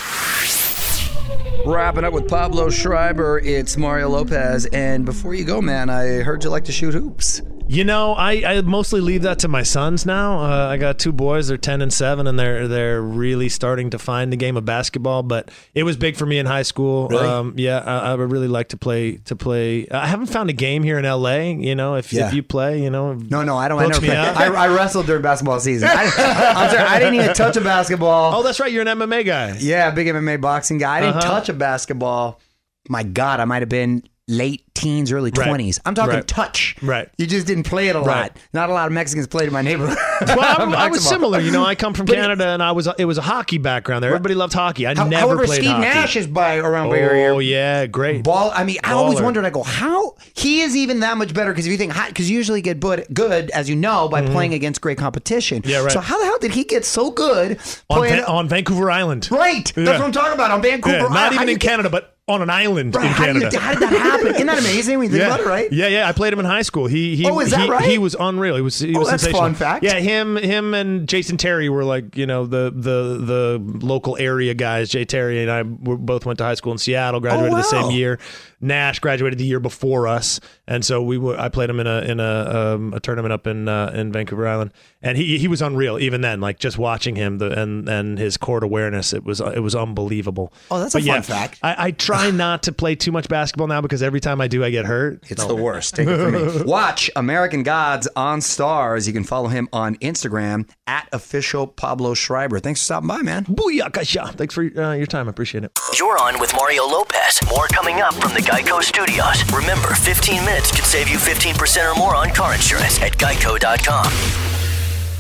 Wrapping 1.66 2.06
up 2.06 2.14
with 2.14 2.30
Pablo 2.30 2.70
Schreiber, 2.70 3.40
it's 3.40 3.76
Mario 3.76 4.08
Lopez. 4.10 4.68
And 4.68 5.06
before 5.06 5.34
you 5.34 5.44
go, 5.44 5.60
man, 5.62 5.90
I 5.90 6.20
heard 6.20 6.44
you 6.44 6.50
like 6.50 6.64
to 6.66 6.72
shoot 6.72 6.94
hoops. 6.94 7.42
You 7.70 7.84
know, 7.84 8.14
I, 8.14 8.32
I 8.58 8.62
mostly 8.62 9.02
leave 9.02 9.24
that 9.24 9.40
to 9.40 9.50
my 9.50 9.62
sons 9.62 10.06
now. 10.06 10.40
Uh, 10.40 10.68
I 10.70 10.78
got 10.78 11.00
two 11.00 11.12
boys; 11.12 11.50
they're 11.50 11.58
ten 11.58 11.82
and 11.82 11.92
seven, 11.92 12.26
and 12.26 12.40
they're 12.40 12.66
they're 12.68 13.02
really 13.02 13.50
starting 13.50 13.90
to 13.90 14.00
find 14.00 14.32
the 14.32 14.38
game 14.38 14.56
of 14.56 14.64
basketball. 14.64 15.22
But 15.22 15.52
it 15.76 15.84
was 15.84 15.98
big 15.98 16.16
for 16.16 16.26
me 16.26 16.40
in 16.40 16.46
high 16.46 16.62
school. 16.62 17.10
Really? 17.10 17.28
Um, 17.28 17.54
yeah, 17.58 17.80
I, 17.80 18.12
I 18.12 18.16
would 18.16 18.32
really 18.32 18.48
like 18.48 18.70
to 18.70 18.78
play 18.78 19.18
to 19.26 19.36
play. 19.36 19.86
I 19.90 20.08
haven't 20.08 20.28
found 20.28 20.50
a 20.50 20.54
game 20.54 20.82
here 20.82 20.98
in 20.98 21.04
L.A. 21.04 21.52
You 21.54 21.76
know, 21.76 21.96
if, 21.96 22.14
Yeah. 22.14 22.28
if 22.30 22.34
you 22.34 22.42
play, 22.42 22.82
you 22.82 22.90
know, 22.90 23.14
No, 23.16 23.44
no, 23.44 23.58
I 23.58 23.68
don't. 23.68 23.80
I 23.82 23.88
never 23.88 24.12
I, 24.12 24.46
I 24.66 24.68
wrestled 24.70 25.06
during 25.06 25.22
basketball 25.22 25.60
season. 25.60 25.90
I, 25.92 26.04
I'm 26.56 26.70
sorry, 26.70 26.84
I 26.84 27.00
didn't 27.00 27.16
even 27.16 27.34
touch 27.34 27.58
a 27.58 27.62
basketball. 27.62 28.34
Oh, 28.34 28.44
that's 28.44 28.62
right. 28.62 28.72
You're 28.72 28.88
an 28.88 28.98
MMA 28.98 29.26
guy. 29.26 29.58
Yeah, 29.60 29.92
big 29.92 30.08
MMA 30.08 30.40
boxing 30.40 30.78
guy. 30.78 30.98
I 30.98 31.02
didn't 31.02 31.16
Uh-huh. 31.18 31.32
touch 31.32 31.50
a 31.50 31.54
basketball. 31.54 32.40
My 32.88 33.04
God, 33.04 33.42
I 33.42 33.46
might 33.46 33.62
have 33.62 33.68
been 33.70 34.04
late 34.28 34.64
teens, 34.74 35.12
early 35.12 35.32
Right. 35.36 35.48
twenties. 35.48 35.80
I'm 35.86 35.96
talking 35.96 36.16
Right. 36.16 36.28
touch. 36.28 36.76
Right. 36.82 37.10
You 37.18 37.26
just 37.28 37.48
didn't 37.48 37.64
play 37.64 37.88
it 37.88 37.96
a 37.96 38.00
lot. 38.02 38.36
Not 38.54 38.70
a 38.70 38.74
lot 38.74 38.86
of 38.88 38.92
Mexicans 38.94 39.26
played 39.26 39.48
in 39.48 39.54
my 39.54 39.62
neighborhood. 39.62 39.98
Well, 40.20 40.76
I 40.76 40.90
was 40.90 41.08
similar. 41.08 41.40
You 41.40 41.52
know, 41.52 41.64
I 41.64 41.76
come 41.76 41.94
from 41.94 42.08
Canada, 42.18 42.48
and 42.48 42.62
I 42.62 42.72
was 42.72 42.88
it 42.98 43.06
was 43.06 43.18
a 43.18 43.22
hockey 43.22 43.58
background 43.60 44.04
there. 44.04 44.10
Everybody 44.10 44.34
loved 44.36 44.54
hockey. 44.54 44.86
I 44.88 44.96
How- 44.96 45.08
never 45.08 45.28
However, 45.28 45.46
played 45.46 45.58
Steve 45.62 45.70
hockey. 45.72 45.82
Nash 45.84 46.16
is 46.16 46.26
by 46.28 46.58
around 46.58 46.88
your 46.90 46.98
area. 46.98 47.34
oh 47.34 47.40
yeah, 47.40 47.86
great. 47.86 48.24
Ball. 48.24 48.52
I 48.54 48.64
mean, 48.64 48.78
I 48.84 48.94
always 48.94 49.22
wondered. 49.22 49.46
I 49.46 49.50
go, 49.52 49.64
how 49.64 50.16
he 50.34 50.62
is 50.62 50.76
even 50.76 51.00
that 51.02 51.18
much 51.18 51.34
better? 51.34 51.52
Because 51.52 51.66
if 51.68 51.72
you 51.72 51.78
think, 51.78 51.94
because 52.08 52.30
you 52.30 52.36
usually 52.36 52.62
get 52.62 52.80
good, 52.80 53.06
good 53.14 53.50
as 53.52 53.70
you 53.70 53.76
know, 53.76 54.10
by 54.10 54.22
playing 54.26 54.54
against 54.54 54.82
great 54.82 54.98
competition. 54.98 55.62
Mm-hmm. 55.62 55.70
Yeah, 55.72 55.80
right. 55.84 55.92
So 55.92 56.00
how 56.00 56.18
the 56.20 56.26
hell 56.26 56.40
did 56.40 56.52
he 56.52 56.64
get 56.64 56.84
so 56.84 57.12
good 57.12 57.60
on, 57.90 57.98
playing? 58.00 58.16
Va- 58.22 58.28
on 58.28 58.50
Vancouver 58.50 58.90
Island. 58.92 59.30
right. 59.32 59.72
That's 59.76 60.00
what 60.00 60.02
I'm 60.06 60.12
talking 60.12 60.34
about 60.34 60.50
on 60.52 60.62
Vancouver. 60.62 60.98
Yeah, 60.98 61.02
Island. 61.04 61.14
not 61.16 61.34
even 61.34 61.50
in 61.50 61.60
Canada, 61.60 61.90
but 61.92 62.17
on 62.30 62.42
an 62.42 62.50
island 62.50 62.94
Right, 62.94 63.06
in 63.06 63.12
how, 63.14 63.26
did 63.26 63.34
Canada. 63.36 63.50
you, 63.56 63.60
how 63.60 63.72
did 63.74 63.82
that 63.84 63.94
happen? 63.94 64.28
Isn't 64.36 64.48
that 64.48 64.60
amazing 64.60 64.98
when 65.00 65.06
you 65.06 65.12
think 65.12 65.22
yeah. 65.22 65.28
about 65.28 65.40
it, 65.40 65.46
right? 65.46 65.72
Yeah, 65.72 65.88
yeah. 65.88 66.10
I 66.10 66.12
played 66.12 66.34
him 66.34 66.40
in 66.40 66.46
high 66.46 66.62
school. 66.62 66.86
He, 66.86 67.16
he 67.16 67.26
Oh, 67.26 67.40
is 67.40 67.52
that 67.52 67.62
he, 67.62 67.70
right? 67.72 67.86
He 67.90 67.98
was 67.98 68.18
unreal. 68.20 68.58
He 68.58 68.62
was, 68.62 68.78
he 68.80 68.94
Oh, 68.96 69.00
was 69.00 69.10
that's 69.10 69.24
sensational. 69.24 69.42
fun 69.48 69.56
fact. 69.56 69.82
Yeah, 69.84 69.94
him, 70.00 70.36
him, 70.36 70.74
and 70.74 71.08
Jason 71.08 71.38
Terry 71.38 71.70
were 71.70 71.86
like 71.86 72.18
you 72.18 72.26
know 72.26 72.46
the 72.46 72.70
the 72.76 73.18
the 73.26 73.86
local 73.86 74.18
area 74.18 74.54
guys. 74.54 74.90
Jay 74.90 75.06
Terry 75.06 75.42
and 75.42 75.50
I 75.50 75.62
were, 75.62 75.96
both 75.98 76.26
went 76.26 76.38
to 76.40 76.44
high 76.44 76.56
school 76.56 76.74
in 76.74 76.78
Seattle. 76.80 77.22
Graduated 77.22 77.54
the 77.54 77.56
Oh, 77.58 77.82
wow. 77.82 77.88
same 77.88 77.92
year. 77.92 78.20
Nash 78.60 79.00
graduated 79.00 79.38
the 79.38 79.46
year 79.46 79.60
before 79.60 80.08
us, 80.08 80.40
and 80.68 80.84
so 80.84 81.02
we 81.04 81.20
were. 81.20 81.40
I 81.40 81.48
played 81.48 81.70
him 81.70 81.80
in 81.80 81.86
a 81.86 82.00
in 82.02 82.20
a 82.20 82.74
um, 82.76 82.92
a 82.94 83.00
tournament 83.00 83.32
up 83.32 83.46
in 83.46 83.68
uh, 83.70 83.92
in 83.94 84.12
Vancouver 84.12 84.48
Island, 84.48 84.72
and 85.04 85.16
he 85.16 85.38
he 85.38 85.48
was 85.48 85.62
unreal. 85.62 86.00
Even 86.00 86.22
then, 86.22 86.42
like 86.42 86.58
just 86.58 86.76
watching 86.80 87.16
him 87.16 87.38
the 87.38 87.52
and 87.52 87.88
and 87.88 88.18
his 88.18 88.36
court 88.36 88.64
awareness, 88.64 89.14
it 89.14 89.24
was 89.24 89.40
it 89.42 89.60
was 89.62 89.76
unbelievable. 89.76 90.52
Oh, 90.72 90.80
that's 90.80 90.96
a 90.96 91.00
fun 91.00 91.06
yeah, 91.06 91.22
fact. 91.22 91.60
I, 91.62 91.76
I 91.88 91.92
try 91.92 92.17
not 92.32 92.64
to 92.64 92.72
play 92.72 92.96
too 92.96 93.12
much 93.12 93.28
basketball 93.28 93.68
now 93.68 93.82
because 93.82 94.04
every 94.04 94.20
time 94.20 94.42
I 94.42 94.48
do, 94.48 94.64
I 94.64 94.70
get 94.70 94.86
hurt. 94.86 95.24
It's 95.30 95.46
the 95.46 95.56
worst. 95.56 95.96
Take 95.96 96.08
it 96.08 96.18
from 96.18 96.34
me. 96.34 96.64
Watch 96.66 97.10
American 97.16 97.64
Gods 97.64 98.08
on 98.16 98.40
Starz. 98.40 99.08
You 99.08 99.14
can 99.14 99.24
follow 99.24 99.48
him 99.48 99.68
on 99.72 99.96
Instagram 99.96 100.70
at 100.86 101.08
official 101.12 101.68
Pablo 101.68 102.14
Schreiber. 102.14 102.60
Thanks 102.60 102.82
for 102.82 102.86
stopping 102.86 103.08
by, 103.08 103.22
man. 103.22 103.46
Booyakasha. 103.46 104.36
Thanks 104.36 104.54
for 104.54 104.62
uh, 104.62 104.94
your 104.94 105.08
time. 105.08 105.28
I 105.28 105.30
appreciate 105.30 105.64
it. 105.64 105.78
You're 105.98 106.18
on 106.22 106.40
with 106.40 106.54
Mario 106.56 106.86
Lopez. 106.86 107.40
More 107.50 107.68
coming 107.68 108.02
up 108.02 108.14
from 108.16 108.34
the 108.34 108.42
Geico 108.42 108.82
Studios. 108.82 109.44
Remember, 109.52 109.90
15 109.90 110.46
minutes 110.46 110.72
can 110.72 110.84
save 110.84 111.10
you 111.10 111.18
15% 111.18 111.92
or 111.92 111.98
more 111.98 112.16
on 112.16 112.30
car 112.30 112.54
insurance 112.54 113.02
at 113.02 113.14
geico.com. 113.18 114.47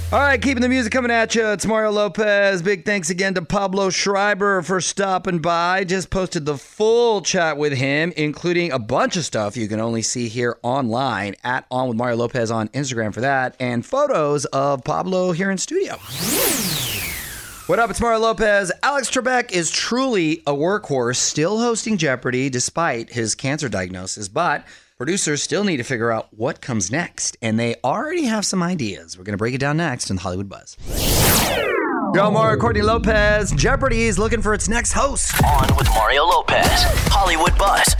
All 0.09 0.19
right, 0.19 0.41
keeping 0.41 0.61
the 0.61 0.69
music 0.69 0.93
coming 0.93 1.11
at 1.11 1.35
you. 1.35 1.45
It's 1.47 1.65
Mario 1.65 1.91
Lopez. 1.91 2.61
Big 2.61 2.85
thanks 2.85 3.09
again 3.09 3.33
to 3.33 3.41
Pablo 3.41 3.89
Schreiber 3.89 4.61
for 4.61 4.79
stopping 4.79 5.39
by. 5.39 5.83
Just 5.83 6.09
posted 6.09 6.45
the 6.45 6.57
full 6.57 7.21
chat 7.21 7.57
with 7.57 7.73
him, 7.73 8.13
including 8.15 8.71
a 8.71 8.79
bunch 8.79 9.17
of 9.17 9.25
stuff 9.25 9.57
you 9.57 9.67
can 9.67 9.81
only 9.81 10.01
see 10.01 10.29
here 10.29 10.59
online 10.63 11.35
at 11.43 11.65
On 11.69 11.89
with 11.89 11.97
Mario 11.97 12.15
Lopez 12.15 12.51
on 12.51 12.69
Instagram 12.69 13.13
for 13.13 13.19
that, 13.19 13.57
and 13.59 13.85
photos 13.85 14.45
of 14.45 14.81
Pablo 14.85 15.33
here 15.33 15.51
in 15.51 15.57
studio. 15.57 15.97
What 17.65 17.79
up? 17.79 17.89
It's 17.89 17.99
Mario 17.99 18.19
Lopez. 18.19 18.71
Alex 18.83 19.11
Trebek 19.11 19.51
is 19.51 19.69
truly 19.69 20.41
a 20.47 20.53
workhorse, 20.53 21.17
still 21.17 21.59
hosting 21.59 21.97
Jeopardy 21.97 22.49
despite 22.49 23.09
his 23.09 23.35
cancer 23.35 23.67
diagnosis, 23.67 24.29
but 24.29 24.65
Producers 24.97 25.43
still 25.43 25.63
need 25.63 25.77
to 25.77 25.83
figure 25.83 26.11
out 26.11 26.27
what 26.31 26.59
comes 26.59 26.89
next, 26.89 27.37
and 27.39 27.59
they 27.59 27.75
already 27.83 28.23
have 28.23 28.43
some 28.43 28.63
ideas. 28.63 29.15
We're 29.15 29.25
going 29.25 29.35
to 29.35 29.37
break 29.37 29.53
it 29.53 29.59
down 29.59 29.77
next 29.77 30.09
in 30.09 30.17
Hollywood 30.17 30.49
Buzz. 30.49 30.75
Yo, 32.15 32.31
Mario 32.31 32.59
Courtney 32.59 32.81
Lopez. 32.81 33.51
Jeopardy 33.51 34.05
is 34.05 34.17
looking 34.17 34.41
for 34.41 34.55
its 34.55 34.67
next 34.67 34.93
host. 34.93 35.35
On 35.43 35.77
with 35.77 35.87
Mario 35.89 36.23
Lopez. 36.23 36.65
Hollywood 37.11 37.55
Buzz. 37.59 37.95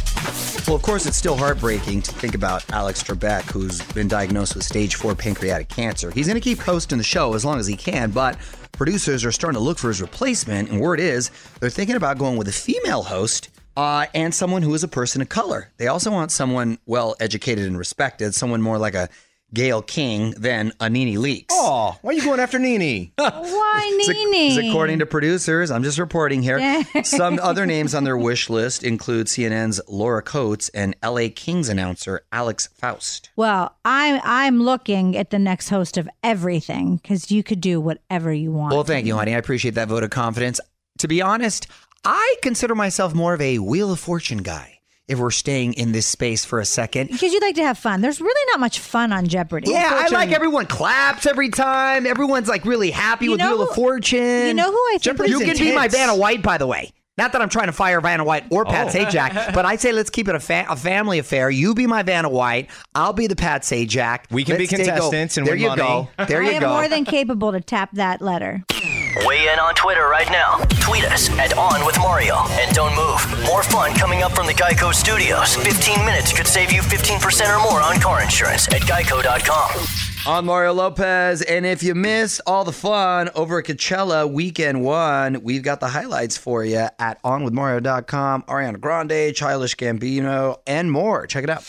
Well, 0.68 0.75
of 0.75 0.82
course, 0.82 1.06
it's 1.06 1.18
still 1.18 1.38
heartbreaking 1.38 2.01
to 2.01 2.12
think 2.13 2.34
about 2.34 2.68
Alex 2.72 3.04
Trebek, 3.04 3.44
who's 3.51 3.80
been 3.94 4.08
diagnosed 4.08 4.56
with 4.56 4.63
stage 4.63 4.96
four 4.96 5.13
pancreatic 5.13 5.70
cancer. 5.70 6.10
He's 6.10 6.25
going 6.25 6.34
to 6.34 6.42
keep 6.42 6.58
hosting 6.58 6.98
the 6.98 7.04
show 7.04 7.36
as 7.36 7.46
long 7.46 7.60
as 7.60 7.68
he 7.68 7.75
can, 7.75 8.10
but 8.10 8.39
producers 8.72 9.24
are 9.24 9.32
starting 9.32 9.60
to 9.60 9.63
look 9.63 9.77
for 9.77 9.89
his 9.89 10.01
replacement. 10.01 10.72
And 10.72 10.82
word 10.82 11.00
is 11.00 11.30
they're 11.60 11.70
thinking 11.70 11.96
about 11.96 12.18
going 12.18 12.38
with 12.38 12.48
a 12.48 12.51
female 12.51 13.04
host 13.04 13.50
uh, 13.77 14.07
and 14.13 14.36
someone 14.36 14.62
who 14.63 14.74
is 14.74 14.84
a 14.84 14.88
person 14.89 15.22
of 15.22 15.29
color. 15.29 15.72
They 15.77 15.88
also 15.88 16.12
want 16.12 16.31
someone 16.31 16.79
well 16.86 17.15
educated 17.22 17.65
and 17.67 17.77
respected, 17.77 18.36
someone 18.36 18.62
more 18.62 18.77
like 18.77 18.96
a 18.96 19.07
Gayle 19.53 19.81
King 19.81 20.31
than 20.31 20.74
a 20.81 20.89
Nene 20.89 21.15
Leakes. 21.22 21.46
Oh, 21.51 21.98
why 22.01 22.12
are 22.12 22.13
you 22.13 22.22
going 22.22 22.41
after 22.41 22.60
Nene? 22.60 23.13
Why, 23.17 23.91
It's 23.93 24.10
ac- 24.10 24.25
Nene? 24.25 24.57
it's 24.60 24.67
according 24.67 25.00
to 25.00 25.05
producers. 25.05 25.72
I'm 25.72 25.84
just 25.84 26.00
reporting 26.00 26.43
here. 26.43 26.57
Yeah. 26.60 26.84
Some 27.03 27.39
other 27.41 27.65
names 27.65 27.96
on 27.96 28.03
their 28.03 28.17
wish 28.17 28.50
list 28.50 28.84
include 28.84 29.27
CNN's 29.27 29.79
Laura 29.88 30.22
Coates 30.22 30.67
and 30.69 30.98
LA 31.01 31.27
Kings 31.34 31.69
announcer 31.69 32.25
Alex 32.34 32.67
Faust. 32.74 33.29
Well, 33.38 33.74
I'm 33.86 34.19
I'm 34.25 34.62
looking 34.63 35.15
at 35.15 35.29
the 35.29 35.39
next 35.39 35.69
host 35.69 35.96
of 35.98 36.10
everything 36.24 36.98
because 36.98 37.31
you 37.31 37.41
could 37.41 37.62
do 37.62 37.79
whatever 37.79 38.34
you 38.34 38.51
want. 38.51 38.74
Well, 38.74 38.84
thank 38.84 39.05
you, 39.05 39.15
honey. 39.15 39.34
I 39.34 39.38
appreciate 39.38 39.75
that 39.75 39.88
vote 39.88 40.03
of 40.03 40.10
confidence. 40.10 40.60
To 40.98 41.07
be 41.07 41.22
honest, 41.22 41.67
I 42.06 42.36
consider 42.42 42.75
myself 42.75 43.13
more 43.13 43.34
of 43.34 43.42
a 43.42 43.60
Wheel 43.60 43.92
of 43.92 44.00
Fortune 44.00 44.39
guy. 44.39 44.74
If 45.08 45.20
we're 45.20 45.32
staying 45.32 45.75
in 45.75 45.94
this 45.94 46.06
space 46.06 46.44
for 46.44 46.60
a 46.60 46.66
second. 46.66 47.08
because 47.12 47.32
you 47.32 47.39
like 47.39 47.56
to 47.56 47.63
have 47.63 47.77
fun. 47.77 48.01
There's 48.01 48.20
really 48.20 48.51
not 48.51 48.60
much 48.60 48.80
fun 48.80 49.13
on 49.13 49.25
Jeopardy. 49.25 49.72
Yeah, 49.72 49.89
I 49.94 50.10
like 50.10 50.32
everyone 50.34 50.66
claps 50.66 51.25
every 51.25 51.48
time. 51.50 52.06
Everyone's 52.06 52.50
like 52.50 52.66
really 52.66 52.92
happy 52.92 53.25
You 53.25 53.32
with 53.32 53.39
know 53.39 53.51
Wheel 53.56 53.66
who- 53.68 53.70
of 53.70 53.75
Fortune. 53.75 54.48
You 54.48 54.54
know 54.54 54.70
who 54.70 54.75
I 54.77 54.89
think? 54.94 55.04
Jeopardy's 55.04 55.32
You 55.32 55.39
was- 55.39 55.48
can 55.48 55.58
be 55.58 55.74
my 55.74 55.86
intense. 55.86 55.94
Vanna 55.96 56.16
White, 56.18 56.42
by 56.44 56.58
the 56.58 56.68
way. 56.68 56.92
Not 57.18 57.32
that 57.32 57.42
I'm 57.42 57.48
trying 57.48 57.68
to 57.68 57.72
fire 57.72 58.01
Vanna 58.01 58.25
White 58.25 58.44
or 58.51 58.66
Pat 58.66 58.88
oh. 58.94 59.00
Sajak, 59.00 59.54
but 59.54 59.63
I 59.66 59.77
say 59.77 59.94
let's 59.94 60.10
keep 60.10 60.27
it 60.27 60.36
a, 60.36 60.42
fa- 60.42 60.66
a 60.70 60.75
family 60.75 61.20
affair. 61.20 61.50
You 61.50 61.74
be 61.74 61.88
my 61.88 62.04
Vanna 62.04 62.27
White. 62.30 62.70
I'll 62.94 63.13
be 63.13 63.27
the 63.27 63.36
Pat 63.38 63.62
Sajak. 63.62 64.25
We 64.30 64.44
can 64.44 64.58
be 64.58 64.63
Let's 64.66 64.72
take 64.72 64.82
a- 64.82 64.92
contestants 64.92 65.38
and 65.38 65.48
there 65.48 65.54
win 65.56 65.62
you 65.63 65.68
money. 65.70 65.82
go. 65.82 66.10
There 66.27 66.42
I 66.44 66.48
you 66.48 66.51
am 66.51 66.62
go. 66.63 66.70
more 66.74 66.89
than 66.89 67.06
capable 67.06 67.54
to 67.54 67.62
tap 67.62 67.92
that 67.94 68.22
letter. 68.22 68.66
Weigh 69.25 69.51
in 69.51 69.59
on 69.59 69.74
Twitter 69.74 70.07
right 70.07 70.29
now. 70.29 70.57
Tweet 70.79 71.05
us 71.05 71.29
at 71.39 71.57
On 71.57 71.86
With 71.86 71.97
Mario. 72.00 72.36
And 72.51 72.74
don't 72.75 72.95
move. 72.95 73.45
More 73.45 73.63
fun 73.63 73.93
coming 73.93 74.21
up 74.21 74.33
from 74.33 74.45
the 74.47 74.53
Geico 74.53 74.93
Studios. 74.93 75.55
15 75.55 76.05
minutes 76.05 76.33
could 76.33 76.47
save 76.47 76.71
you 76.71 76.81
15% 76.81 77.55
or 77.55 77.62
more 77.63 77.81
on 77.81 78.00
car 78.00 78.21
insurance 78.21 78.67
at 78.67 78.81
geico.com. 78.81 79.86
I'm 80.25 80.45
Mario 80.45 80.74
Lopez, 80.74 81.41
and 81.41 81.65
if 81.65 81.81
you 81.83 81.95
missed 81.95 82.41
all 82.45 82.65
the 82.65 82.74
fun 82.74 83.29
over 83.33 83.59
at 83.59 83.65
Coachella 83.65 84.29
Weekend 84.29 84.83
One, 84.83 85.41
we've 85.41 85.63
got 85.63 85.79
the 85.79 85.88
highlights 85.88 86.38
for 86.38 86.65
you 86.65 86.88
at 87.00 87.24
OnWithMario.com. 87.24 88.43
Ariana 88.43 88.79
Grande, 88.79 89.33
Childish 89.33 89.75
Gambino, 89.77 90.57
and 90.67 90.91
more. 90.91 91.27
Check 91.27 91.45
it 91.45 91.50
out. 91.50 91.63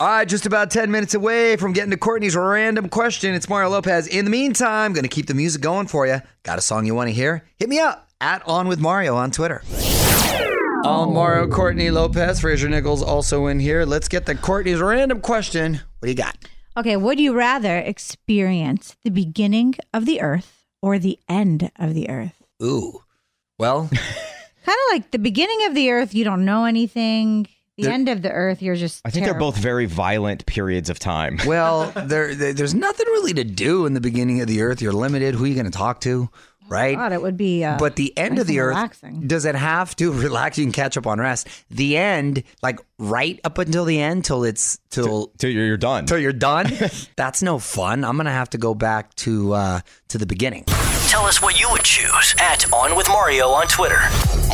All 0.00 0.06
right, 0.06 0.28
just 0.28 0.46
about 0.46 0.70
10 0.70 0.92
minutes 0.92 1.14
away 1.14 1.56
from 1.56 1.72
getting 1.72 1.90
to 1.90 1.96
Courtney's 1.96 2.36
random 2.36 2.88
question. 2.88 3.34
It's 3.34 3.48
Mario 3.48 3.70
Lopez. 3.70 4.06
In 4.06 4.24
the 4.24 4.30
meantime, 4.30 4.92
going 4.92 5.02
to 5.02 5.08
keep 5.08 5.26
the 5.26 5.34
music 5.34 5.60
going 5.60 5.88
for 5.88 6.06
you. 6.06 6.20
Got 6.44 6.56
a 6.56 6.62
song 6.62 6.86
you 6.86 6.94
want 6.94 7.08
to 7.08 7.12
hear? 7.12 7.44
Hit 7.56 7.68
me 7.68 7.80
up 7.80 8.08
at 8.20 8.46
On 8.46 8.68
With 8.68 8.78
Mario 8.78 9.16
on 9.16 9.32
Twitter. 9.32 9.60
On 10.84 11.12
Mario 11.12 11.48
Courtney 11.48 11.90
Lopez, 11.90 12.40
Fraser 12.40 12.68
Nichols 12.68 13.02
also 13.02 13.46
in 13.48 13.58
here. 13.58 13.84
Let's 13.84 14.06
get 14.06 14.24
the 14.24 14.36
Courtney's 14.36 14.78
random 14.78 15.20
question. 15.20 15.74
What 15.98 16.06
do 16.06 16.08
you 16.10 16.14
got? 16.14 16.36
Okay, 16.76 16.96
would 16.96 17.18
you 17.18 17.34
rather 17.34 17.78
experience 17.78 18.94
the 19.02 19.10
beginning 19.10 19.74
of 19.92 20.06
the 20.06 20.20
earth 20.20 20.64
or 20.80 21.00
the 21.00 21.18
end 21.28 21.72
of 21.74 21.94
the 21.94 22.08
earth? 22.08 22.40
Ooh. 22.62 23.02
Well, 23.58 23.90
Kind 24.64 24.78
of 24.86 24.92
like 24.92 25.10
the 25.12 25.18
beginning 25.18 25.64
of 25.66 25.74
the 25.74 25.90
earth, 25.90 26.14
you 26.14 26.24
don't 26.24 26.44
know 26.44 26.66
anything. 26.66 27.48
The 27.78 27.84
There- 27.84 27.92
end 27.92 28.08
of 28.08 28.22
the 28.22 28.30
earth, 28.32 28.60
you're 28.60 28.74
just. 28.76 29.00
I 29.06 29.10
think 29.10 29.24
they're 29.24 29.34
both 29.38 29.56
very 29.56 29.86
violent 29.86 30.44
periods 30.46 30.90
of 30.90 30.98
time. 30.98 31.38
well, 31.46 31.90
there, 31.94 32.34
there- 32.34 32.52
there's 32.52 32.74
nothing 32.74 33.06
really 33.06 33.32
to 33.34 33.44
do 33.44 33.86
in 33.86 33.94
the 33.94 34.00
beginning 34.00 34.40
of 34.40 34.48
the 34.48 34.60
earth. 34.62 34.82
You're 34.82 34.92
limited. 34.92 35.34
Who 35.36 35.44
are 35.44 35.46
you 35.46 35.54
going 35.54 35.64
to 35.66 35.70
talk 35.70 36.00
to, 36.00 36.28
right? 36.68 36.96
God, 36.96 37.12
it 37.12 37.22
would 37.22 37.36
be. 37.36 37.62
Uh, 37.64 37.78
But 37.78 37.94
the 37.94 38.12
end 38.18 38.34
nice 38.34 38.40
of 38.42 38.46
the 38.48 38.58
earth, 38.58 38.74
relaxing. 38.74 39.28
does 39.28 39.44
it 39.44 39.54
have 39.54 39.94
to 39.96 40.12
relax? 40.24 40.58
You 40.58 40.64
can 40.64 40.72
catch 40.72 40.96
up 40.96 41.06
on 41.06 41.20
rest. 41.20 41.46
The 41.70 41.96
end, 41.96 42.42
like 42.64 42.80
right 42.98 43.38
up 43.44 43.58
until 43.58 43.84
the 43.84 44.00
end, 44.00 44.24
till 44.24 44.42
it's 44.42 44.78
till 44.90 45.28
Till 45.38 45.50
you're, 45.50 45.66
you're 45.66 45.76
done. 45.76 46.06
till 46.06 46.18
you're 46.18 46.32
done. 46.32 46.66
That's 47.16 47.42
no 47.42 47.60
fun. 47.60 48.02
I'm 48.04 48.16
gonna 48.16 48.32
have 48.32 48.50
to 48.50 48.58
go 48.58 48.74
back 48.74 49.14
to 49.22 49.52
uh, 49.54 49.80
to 50.08 50.18
the 50.18 50.26
beginning. 50.26 50.64
Tell 51.08 51.24
us 51.24 51.40
what 51.40 51.58
you 51.58 51.70
would 51.70 51.84
choose 51.84 52.34
at 52.38 52.70
On 52.70 52.94
With 52.94 53.08
Mario 53.08 53.48
on 53.48 53.66
Twitter. 53.66 53.98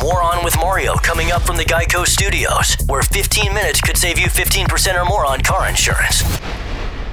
More 0.01 0.23
On 0.23 0.41
With 0.41 0.55
Mario 0.55 0.93
coming 0.93 1.31
up 1.31 1.41
from 1.41 1.57
the 1.57 1.65
Geico 1.65 2.07
Studios, 2.07 2.77
where 2.87 3.01
15 3.01 3.53
minutes 3.53 3.81
could 3.81 3.97
save 3.97 4.17
you 4.17 4.27
15% 4.27 4.95
or 4.95 5.03
more 5.03 5.25
on 5.25 5.41
car 5.41 5.67
insurance. 5.67 6.21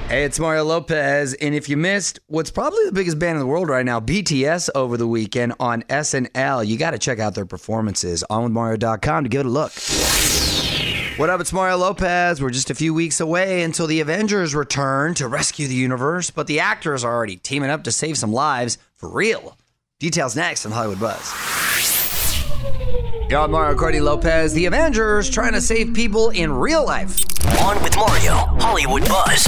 Hey, 0.07 0.23
it's 0.23 0.39
Mario 0.39 0.63
Lopez, 0.63 1.33
and 1.33 1.53
if 1.53 1.67
you 1.67 1.75
missed 1.75 2.21
what's 2.27 2.51
probably 2.51 2.85
the 2.85 2.93
biggest 2.93 3.19
band 3.19 3.33
in 3.33 3.39
the 3.39 3.45
world 3.45 3.67
right 3.67 3.85
now, 3.85 3.99
BTS, 3.99 4.69
over 4.75 4.95
the 4.95 5.07
weekend 5.09 5.55
on 5.59 5.81
SNL, 5.89 6.65
you 6.65 6.77
got 6.77 6.91
to 6.91 6.97
check 6.97 7.19
out 7.19 7.35
their 7.35 7.45
performances 7.45 8.23
on 8.29 8.49
withmario.com 8.49 9.25
to 9.25 9.29
give 9.29 9.41
it 9.41 9.45
a 9.45 9.49
look. 9.49 9.73
What 11.15 11.29
up? 11.29 11.39
It's 11.39 11.53
Mario 11.53 11.77
Lopez. 11.77 12.41
We're 12.41 12.49
just 12.49 12.71
a 12.71 12.75
few 12.75 12.91
weeks 12.91 13.19
away 13.19 13.61
until 13.61 13.85
the 13.85 13.99
Avengers 13.99 14.55
return 14.55 15.13
to 15.15 15.27
rescue 15.27 15.67
the 15.67 15.75
universe, 15.75 16.31
but 16.31 16.47
the 16.47 16.59
actors 16.59 17.03
are 17.03 17.13
already 17.13 17.35
teaming 17.35 17.69
up 17.69 17.83
to 17.83 17.91
save 17.91 18.17
some 18.17 18.33
lives 18.33 18.79
for 18.95 19.09
real. 19.09 19.55
Details 19.99 20.35
next 20.35 20.65
on 20.65 20.71
Hollywood 20.71 20.99
Buzz. 20.99 21.31
Yo, 23.29 23.43
I'm 23.43 23.51
Mario 23.51 23.77
Courtney 23.77 23.99
Lopez. 23.99 24.53
The 24.53 24.65
Avengers 24.65 25.29
trying 25.29 25.53
to 25.53 25.61
save 25.61 25.93
people 25.93 26.31
in 26.31 26.51
real 26.51 26.83
life. 26.83 27.23
On 27.61 27.81
With 27.83 27.95
Mario, 27.95 28.33
Hollywood 28.59 29.07
Buzz. 29.07 29.43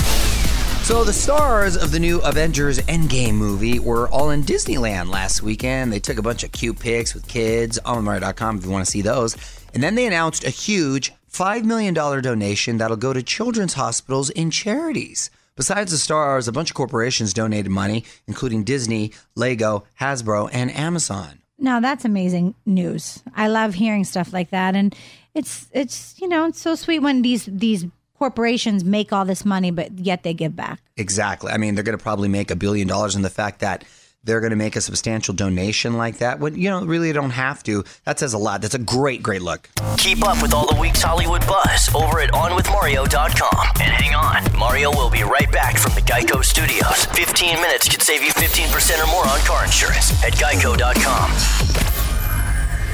So 0.86 1.04
the 1.04 1.14
stars 1.14 1.76
of 1.76 1.92
the 1.92 2.00
new 2.00 2.20
Avengers 2.20 2.78
Endgame 2.82 3.34
movie 3.34 3.80
were 3.80 4.08
all 4.10 4.30
in 4.30 4.44
Disneyland 4.44 5.10
last 5.10 5.42
weekend. 5.42 5.92
They 5.92 6.00
took 6.00 6.20
a 6.20 6.22
bunch 6.22 6.44
of 6.44 6.52
cute 6.52 6.78
pics 6.78 7.16
with 7.16 7.28
kids 7.28 7.80
on 7.80 8.04
Mario.com 8.04 8.60
if 8.60 8.66
you 8.66 8.70
want 8.70 8.86
to 8.86 8.92
see 8.92 9.02
those. 9.02 9.36
And 9.74 9.82
then 9.82 9.96
they 9.96 10.06
announced 10.06 10.44
a 10.44 10.52
huge 10.52 11.12
$5 11.36 11.63
million 11.65 11.94
donation 11.94 12.77
that'll 12.77 12.96
go 12.98 13.12
to 13.12 13.22
children's 13.22 13.74
hospitals 13.74 14.30
and 14.32 14.54
charities. 14.54 15.30
Besides 15.58 15.92
the 15.92 15.98
stars, 15.98 16.48
a 16.48 16.51
bunch 16.51 16.70
of 16.70 16.75
corporations 16.75 17.34
donated 17.34 17.72
money, 17.72 18.06
including 18.27 18.63
Disney, 18.63 19.12
Lego, 19.36 19.84
Hasbro, 20.00 20.50
and 20.51 20.72
Amazon. 20.72 21.42
Now 21.58 21.80
that's 21.80 22.06
amazing 22.06 22.56
news. 22.65 23.22
I 23.36 23.48
love 23.48 23.74
hearing 23.74 24.04
stuff 24.04 24.34
like 24.34 24.50
that, 24.50 24.75
and 24.75 24.94
it's 25.34 25.68
it's 25.72 26.15
you 26.20 26.27
know 26.27 26.48
it's 26.48 26.60
so 26.60 26.75
sweet 26.75 27.00
when 27.00 27.22
these 27.22 27.46
these 27.50 27.86
corporations 28.18 28.84
make 28.84 29.13
all 29.13 29.24
this 29.24 29.46
money, 29.46 29.72
but 29.72 29.98
yet 29.98 30.24
they 30.24 30.34
give 30.34 30.56
back. 30.56 30.82
Exactly. 30.98 31.51
I 31.51 31.58
mean, 31.58 31.75
they're 31.75 31.84
going 31.84 31.98
to 31.98 32.04
probably 32.04 32.27
make 32.27 32.51
a 32.51 32.56
billion 32.58 32.88
dollars, 32.88 33.15
and 33.15 33.24
the 33.24 33.30
fact 33.30 33.60
that 33.60 33.86
they're 34.25 34.41
going 34.41 34.51
to 34.51 34.55
make 34.55 34.75
a 34.75 34.82
substantial 34.82 35.34
donation 35.34 35.94
like 35.94 36.17
that, 36.17 36.39
when 36.39 36.55
you 36.55 36.70
know, 36.70 36.84
really 36.84 37.13
don't 37.13 37.32
have 37.32 37.63
to. 37.63 37.84
That 38.03 38.20
says 38.20 38.34
a 38.34 38.38
lot. 38.38 38.62
That's 38.62 38.75
a 38.75 38.79
great, 38.79 39.24
great 39.24 39.41
look. 39.41 39.70
Keep 39.98 40.27
up 40.27 40.41
with 40.41 40.53
all 40.53 40.67
the 40.67 40.79
week's 40.79 41.01
Hollywood 41.01 41.46
buzz 41.48 41.94
over 41.96 42.20
at 42.20 42.32
OnWithMario.com. 42.32 43.67
And 43.82 43.94
hang 43.94 44.15
on, 44.15 44.58
Mario 44.58 44.91
will 44.91 45.10
be 45.10 45.24
right 45.24 45.51
back 45.51 45.77
from 45.77 45.94
the 45.96 46.01
Geico 46.01 46.44
Studios. 46.44 47.05
15 47.05 47.62
minutes 47.62 47.88
could 47.88 48.01
save 48.01 48.22
you 48.22 48.32
15% 48.32 49.03
or 49.03 49.08
more 49.08 49.27
on 49.27 49.39
car 49.39 49.63
insurance 49.63 50.12
at 50.24 50.34
Geico.com. 50.34 51.65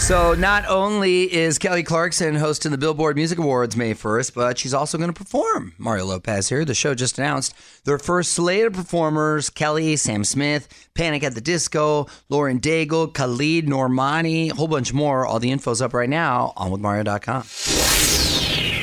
So, 0.02 0.34
not 0.34 0.66
only 0.68 1.32
is 1.32 1.60
Kelly 1.60 1.84
Clarkson 1.84 2.34
hosting 2.36 2.72
the 2.72 2.78
Billboard 2.78 3.16
Music 3.16 3.38
Awards 3.38 3.78
May 3.78 3.94
1st, 3.94 4.34
but 4.34 4.58
she's 4.58 4.74
also 4.74 4.98
going 4.98 5.14
to 5.14 5.18
perform. 5.18 5.74
Mario 5.78 6.06
Lopez 6.06 6.50
here. 6.50 6.66
The 6.66 6.74
show 6.74 6.96
just 6.96 7.20
announced 7.20 7.54
their 7.86 8.00
first 8.00 8.34
slate 8.34 8.66
of 8.66 8.74
performers 8.74 9.52
Kelly, 9.52 9.96
Sam 9.96 10.26
Smith, 10.26 10.90
Panic 10.96 11.24
at 11.24 11.36
the 11.36 11.40
Disco, 11.40 12.08
Lauren 12.30 12.60
Daigle, 12.60 13.14
Khalid, 13.14 13.68
Normani, 13.68 14.52
a 14.52 14.56
whole 14.56 14.68
bunch 14.68 14.92
more. 14.92 15.26
All 15.26 15.40
the 15.40 15.52
info's 15.52 15.84
up 15.84 15.94
right 15.94 16.10
now 16.10 16.52
on 16.58 16.72
withmario.com. 16.72 17.44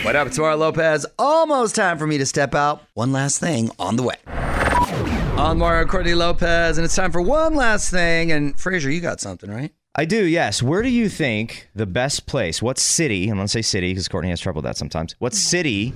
What 0.04 0.14
up? 0.14 0.28
It's 0.28 0.38
Mario 0.38 0.56
Lopez. 0.56 1.04
Almost 1.18 1.74
time 1.74 1.98
for 1.98 2.06
me 2.06 2.18
to 2.18 2.26
step 2.26 2.54
out. 2.54 2.84
One 2.94 3.12
last 3.12 3.40
thing 3.40 3.70
on 3.80 3.96
the 3.96 4.04
way. 4.04 4.16
On 5.36 5.58
Mario 5.58 5.84
Courtney 5.84 6.14
Lopez, 6.14 6.78
and 6.78 6.84
it's 6.84 6.94
time 6.96 7.10
for 7.10 7.20
one 7.20 7.56
last 7.56 7.90
thing. 7.90 8.30
And 8.30 8.58
Fraser, 8.58 8.88
you 8.88 9.00
got 9.00 9.20
something, 9.20 9.50
right? 9.50 9.72
I 9.94 10.04
do, 10.04 10.24
yes. 10.24 10.62
Where 10.62 10.82
do 10.82 10.88
you 10.88 11.08
think 11.08 11.68
the 11.74 11.86
best 11.86 12.26
place, 12.26 12.62
what 12.62 12.78
city, 12.78 13.28
I'm 13.28 13.36
going 13.36 13.46
to 13.46 13.48
say 13.48 13.62
city 13.62 13.92
because 13.92 14.08
Courtney 14.08 14.30
has 14.30 14.40
trouble 14.40 14.58
with 14.58 14.64
that 14.64 14.76
sometimes, 14.76 15.16
what 15.18 15.32
mm-hmm. 15.32 15.38
city 15.38 15.94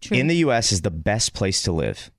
True. 0.00 0.16
in 0.16 0.28
the 0.28 0.36
U.S. 0.36 0.72
is 0.72 0.80
the 0.80 0.90
best 0.90 1.34
place 1.34 1.62
to 1.62 1.72
live? 1.72 2.10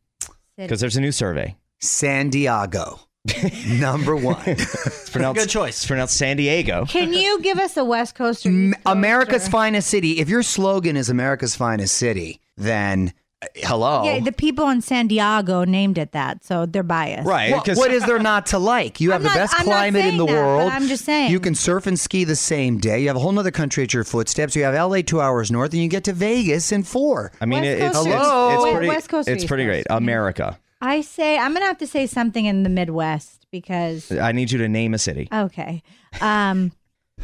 Because 0.57 0.79
there's 0.79 0.97
a 0.97 1.01
new 1.01 1.11
survey. 1.11 1.55
San 1.81 2.29
Diego. 2.29 2.99
Number 3.67 4.15
one. 4.15 4.41
It's 4.45 5.09
pronounced, 5.09 5.41
Good 5.41 5.49
choice. 5.49 5.77
It's 5.77 5.87
pronounced 5.87 6.15
San 6.15 6.37
Diego. 6.37 6.85
Can 6.85 7.11
you 7.11 7.41
give 7.41 7.57
us 7.57 7.75
a 7.75 7.83
West 7.83 8.15
Coast 8.15 8.45
or 8.45 8.49
M- 8.49 8.69
East 8.69 8.75
Coast 8.75 8.95
America's 8.95 9.47
or- 9.47 9.51
finest 9.51 9.89
city. 9.89 10.19
If 10.19 10.29
your 10.29 10.43
slogan 10.43 10.95
is 10.95 11.09
America's 11.09 11.55
finest 11.55 11.95
city, 11.95 12.39
then 12.55 13.13
hello. 13.55 14.03
Yeah, 14.03 14.19
the 14.19 14.31
people 14.31 14.69
in 14.69 14.81
San 14.81 15.07
Diego 15.07 15.63
named 15.65 15.97
it 15.97 16.11
that, 16.13 16.43
so 16.43 16.65
they're 16.65 16.83
biased. 16.83 17.27
Right. 17.27 17.51
What- 17.51 17.65
'cause- 17.65 17.77
what 17.77 17.91
is 17.91 18.03
there 18.05 18.19
not 18.19 18.45
to 18.47 18.59
like? 18.59 18.99
You 19.01 19.11
have 19.11 19.21
I'm 19.21 19.23
the 19.23 19.29
not- 19.29 19.35
best 19.35 19.53
I'm 19.57 19.65
climate 19.65 20.05
in 20.05 20.17
the 20.17 20.25
that, 20.25 20.31
world. 20.33 20.71
I'm 20.71 20.87
just 20.87 21.05
saying. 21.05 21.31
You 21.31 21.39
can 21.39 21.55
surf 21.55 21.87
and 21.87 21.99
ski 21.99 22.23
the 22.23 22.35
same 22.35 22.77
day. 22.79 22.99
You 23.01 23.07
have 23.07 23.15
a 23.17 23.19
whole 23.19 23.37
other 23.37 23.51
country 23.51 23.83
at 23.83 23.93
your 23.93 24.03
footsteps. 24.03 24.55
You 24.55 24.63
have 24.63 24.73
LA 24.75 25.01
two 25.01 25.21
hours 25.21 25.51
north, 25.51 25.73
and 25.73 25.81
you 25.81 25.87
get 25.87 26.03
to 26.05 26.13
Vegas 26.13 26.71
in 26.71 26.83
four. 26.83 27.31
I 27.41 27.45
mean, 27.45 27.61
West 27.61 27.67
it- 27.69 27.81
it's, 27.83 27.95
Coast 27.95 28.07
it's, 28.07 28.15
or 28.15 28.49
East- 28.51 28.65
it's 28.65 28.71
pretty, 28.73 28.87
West 28.87 29.09
Coast 29.09 29.27
it's 29.29 29.45
pretty 29.45 29.65
great. 29.65 29.85
America. 29.89 30.59
I 30.81 31.01
say 31.01 31.37
I'm 31.37 31.53
gonna 31.53 31.65
have 31.65 31.77
to 31.79 31.87
say 31.87 32.05
something 32.05 32.45
in 32.45 32.63
the 32.63 32.69
Midwest 32.69 33.47
because 33.51 34.11
I 34.11 34.31
need 34.33 34.51
you 34.51 34.57
to 34.59 34.67
name 34.69 34.93
a 34.93 34.97
city. 34.99 35.27
okay, 35.33 35.81
um, 36.21 36.71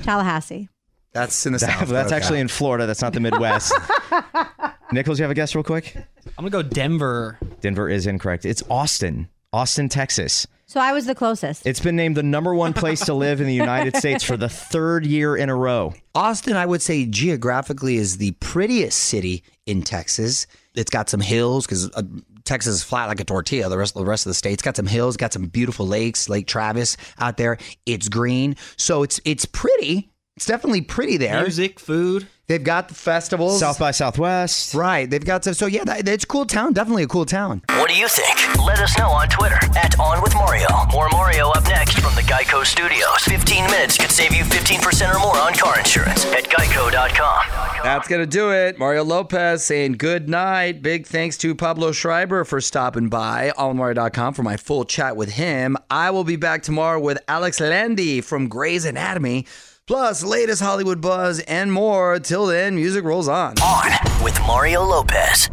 Tallahassee. 0.03 0.69
That's 1.13 1.45
in 1.45 1.51
the 1.53 1.59
south. 1.59 1.89
That's 1.89 2.07
okay. 2.07 2.15
actually 2.15 2.39
in 2.39 2.47
Florida. 2.47 2.85
That's 2.87 3.01
not 3.01 3.11
the 3.13 3.19
Midwest. 3.19 3.73
Nichols, 4.93 5.19
you 5.19 5.23
have 5.23 5.31
a 5.31 5.35
guess 5.35 5.55
real 5.55 5.63
quick? 5.63 5.95
I'm 6.37 6.43
gonna 6.43 6.49
go 6.49 6.61
Denver. 6.61 7.39
Denver 7.61 7.87
is 7.87 8.07
incorrect. 8.07 8.45
It's 8.45 8.61
Austin. 8.69 9.29
Austin, 9.53 9.89
Texas. 9.89 10.47
So 10.65 10.79
I 10.79 10.93
was 10.93 11.05
the 11.05 11.15
closest. 11.15 11.65
It's 11.65 11.79
been 11.79 11.95
named 11.95 12.15
the 12.15 12.23
number 12.23 12.53
one 12.55 12.73
place 12.73 13.05
to 13.05 13.13
live 13.13 13.41
in 13.41 13.47
the 13.47 13.53
United 13.53 13.95
States 13.97 14.23
for 14.23 14.37
the 14.37 14.47
third 14.49 15.05
year 15.05 15.35
in 15.35 15.49
a 15.49 15.55
row. 15.55 15.93
Austin, 16.15 16.55
I 16.55 16.65
would 16.65 16.81
say 16.81 17.05
geographically 17.05 17.95
is 17.95 18.17
the 18.17 18.31
prettiest 18.39 18.97
city 18.97 19.43
in 19.65 19.81
Texas. 19.81 20.47
It's 20.75 20.89
got 20.89 21.09
some 21.09 21.19
hills 21.19 21.65
because 21.65 21.89
uh, 21.91 22.03
Texas 22.43 22.75
is 22.75 22.83
flat 22.83 23.07
like 23.07 23.19
a 23.19 23.25
tortilla. 23.25 23.69
The 23.69 23.77
rest, 23.77 23.95
of 23.95 24.01
the 24.03 24.09
rest 24.09 24.25
of 24.25 24.29
the 24.29 24.35
state's 24.35 24.61
got 24.61 24.75
some 24.75 24.87
hills, 24.87 25.17
got 25.17 25.33
some 25.33 25.47
beautiful 25.47 25.87
lakes, 25.87 26.29
Lake 26.29 26.47
Travis 26.47 26.97
out 27.19 27.37
there. 27.37 27.57
It's 27.85 28.09
green, 28.09 28.55
so 28.77 29.03
it's 29.03 29.19
it's 29.25 29.45
pretty. 29.45 30.10
It's 30.37 30.45
definitely 30.45 30.81
pretty 30.81 31.17
there. 31.17 31.41
Music, 31.41 31.79
food. 31.79 32.27
They've 32.47 32.63
got 32.63 32.87
the 32.89 32.95
festivals. 32.95 33.59
South 33.59 33.79
by 33.79 33.91
Southwest. 33.91 34.73
Right. 34.73 35.09
They've 35.09 35.23
got 35.23 35.43
to, 35.43 35.53
so 35.53 35.67
yeah, 35.67 35.83
that, 35.85 36.07
it's 36.07 36.23
a 36.23 36.27
cool 36.27 36.45
town. 36.45 36.73
Definitely 36.73 37.03
a 37.03 37.07
cool 37.07 37.25
town. 37.25 37.61
What 37.69 37.89
do 37.89 37.95
you 37.95 38.07
think? 38.07 38.57
Let 38.65 38.79
us 38.79 38.97
know 38.97 39.09
on 39.09 39.27
Twitter 39.29 39.59
at 39.77 39.97
On 39.99 40.21
With 40.21 40.33
Mario. 40.33 40.67
More 40.91 41.09
Mario 41.09 41.49
up 41.49 41.63
next 41.65 41.99
from 41.99 42.15
the 42.15 42.21
Geico 42.21 42.65
Studios. 42.65 43.23
15 43.23 43.65
minutes 43.65 43.97
could 43.97 44.09
save 44.11 44.33
you 44.33 44.43
15% 44.43 45.15
or 45.15 45.19
more 45.19 45.37
on 45.37 45.53
car 45.53 45.79
insurance 45.79 46.25
at 46.27 46.43
geico.com. 46.45 47.83
That's 47.83 48.07
going 48.07 48.21
to 48.21 48.27
do 48.27 48.51
it. 48.51 48.79
Mario 48.79 49.03
Lopez 49.03 49.63
saying 49.63 49.93
good 49.93 50.27
night. 50.29 50.81
Big 50.81 51.07
thanks 51.07 51.37
to 51.39 51.55
Pablo 51.55 51.91
Schreiber 51.91 52.43
for 52.45 52.59
stopping 52.59 53.09
by. 53.09 53.51
AllMario.com 53.57 54.33
for 54.33 54.43
my 54.43 54.57
full 54.57 54.85
chat 54.85 55.15
with 55.15 55.33
him. 55.33 55.77
I 55.89 56.09
will 56.11 56.23
be 56.23 56.35
back 56.37 56.63
tomorrow 56.63 56.99
with 56.99 57.17
Alex 57.27 57.59
Landi 57.59 58.21
from 58.21 58.47
Grey's 58.47 58.85
Anatomy. 58.85 59.45
Plus, 59.91 60.23
latest 60.23 60.61
Hollywood 60.61 61.01
buzz 61.01 61.41
and 61.49 61.69
more. 61.69 62.17
Till 62.17 62.45
then, 62.45 62.75
music 62.75 63.03
rolls 63.03 63.27
on. 63.27 63.55
On 63.59 64.23
with 64.23 64.39
Mario 64.47 64.83
Lopez. 64.85 65.49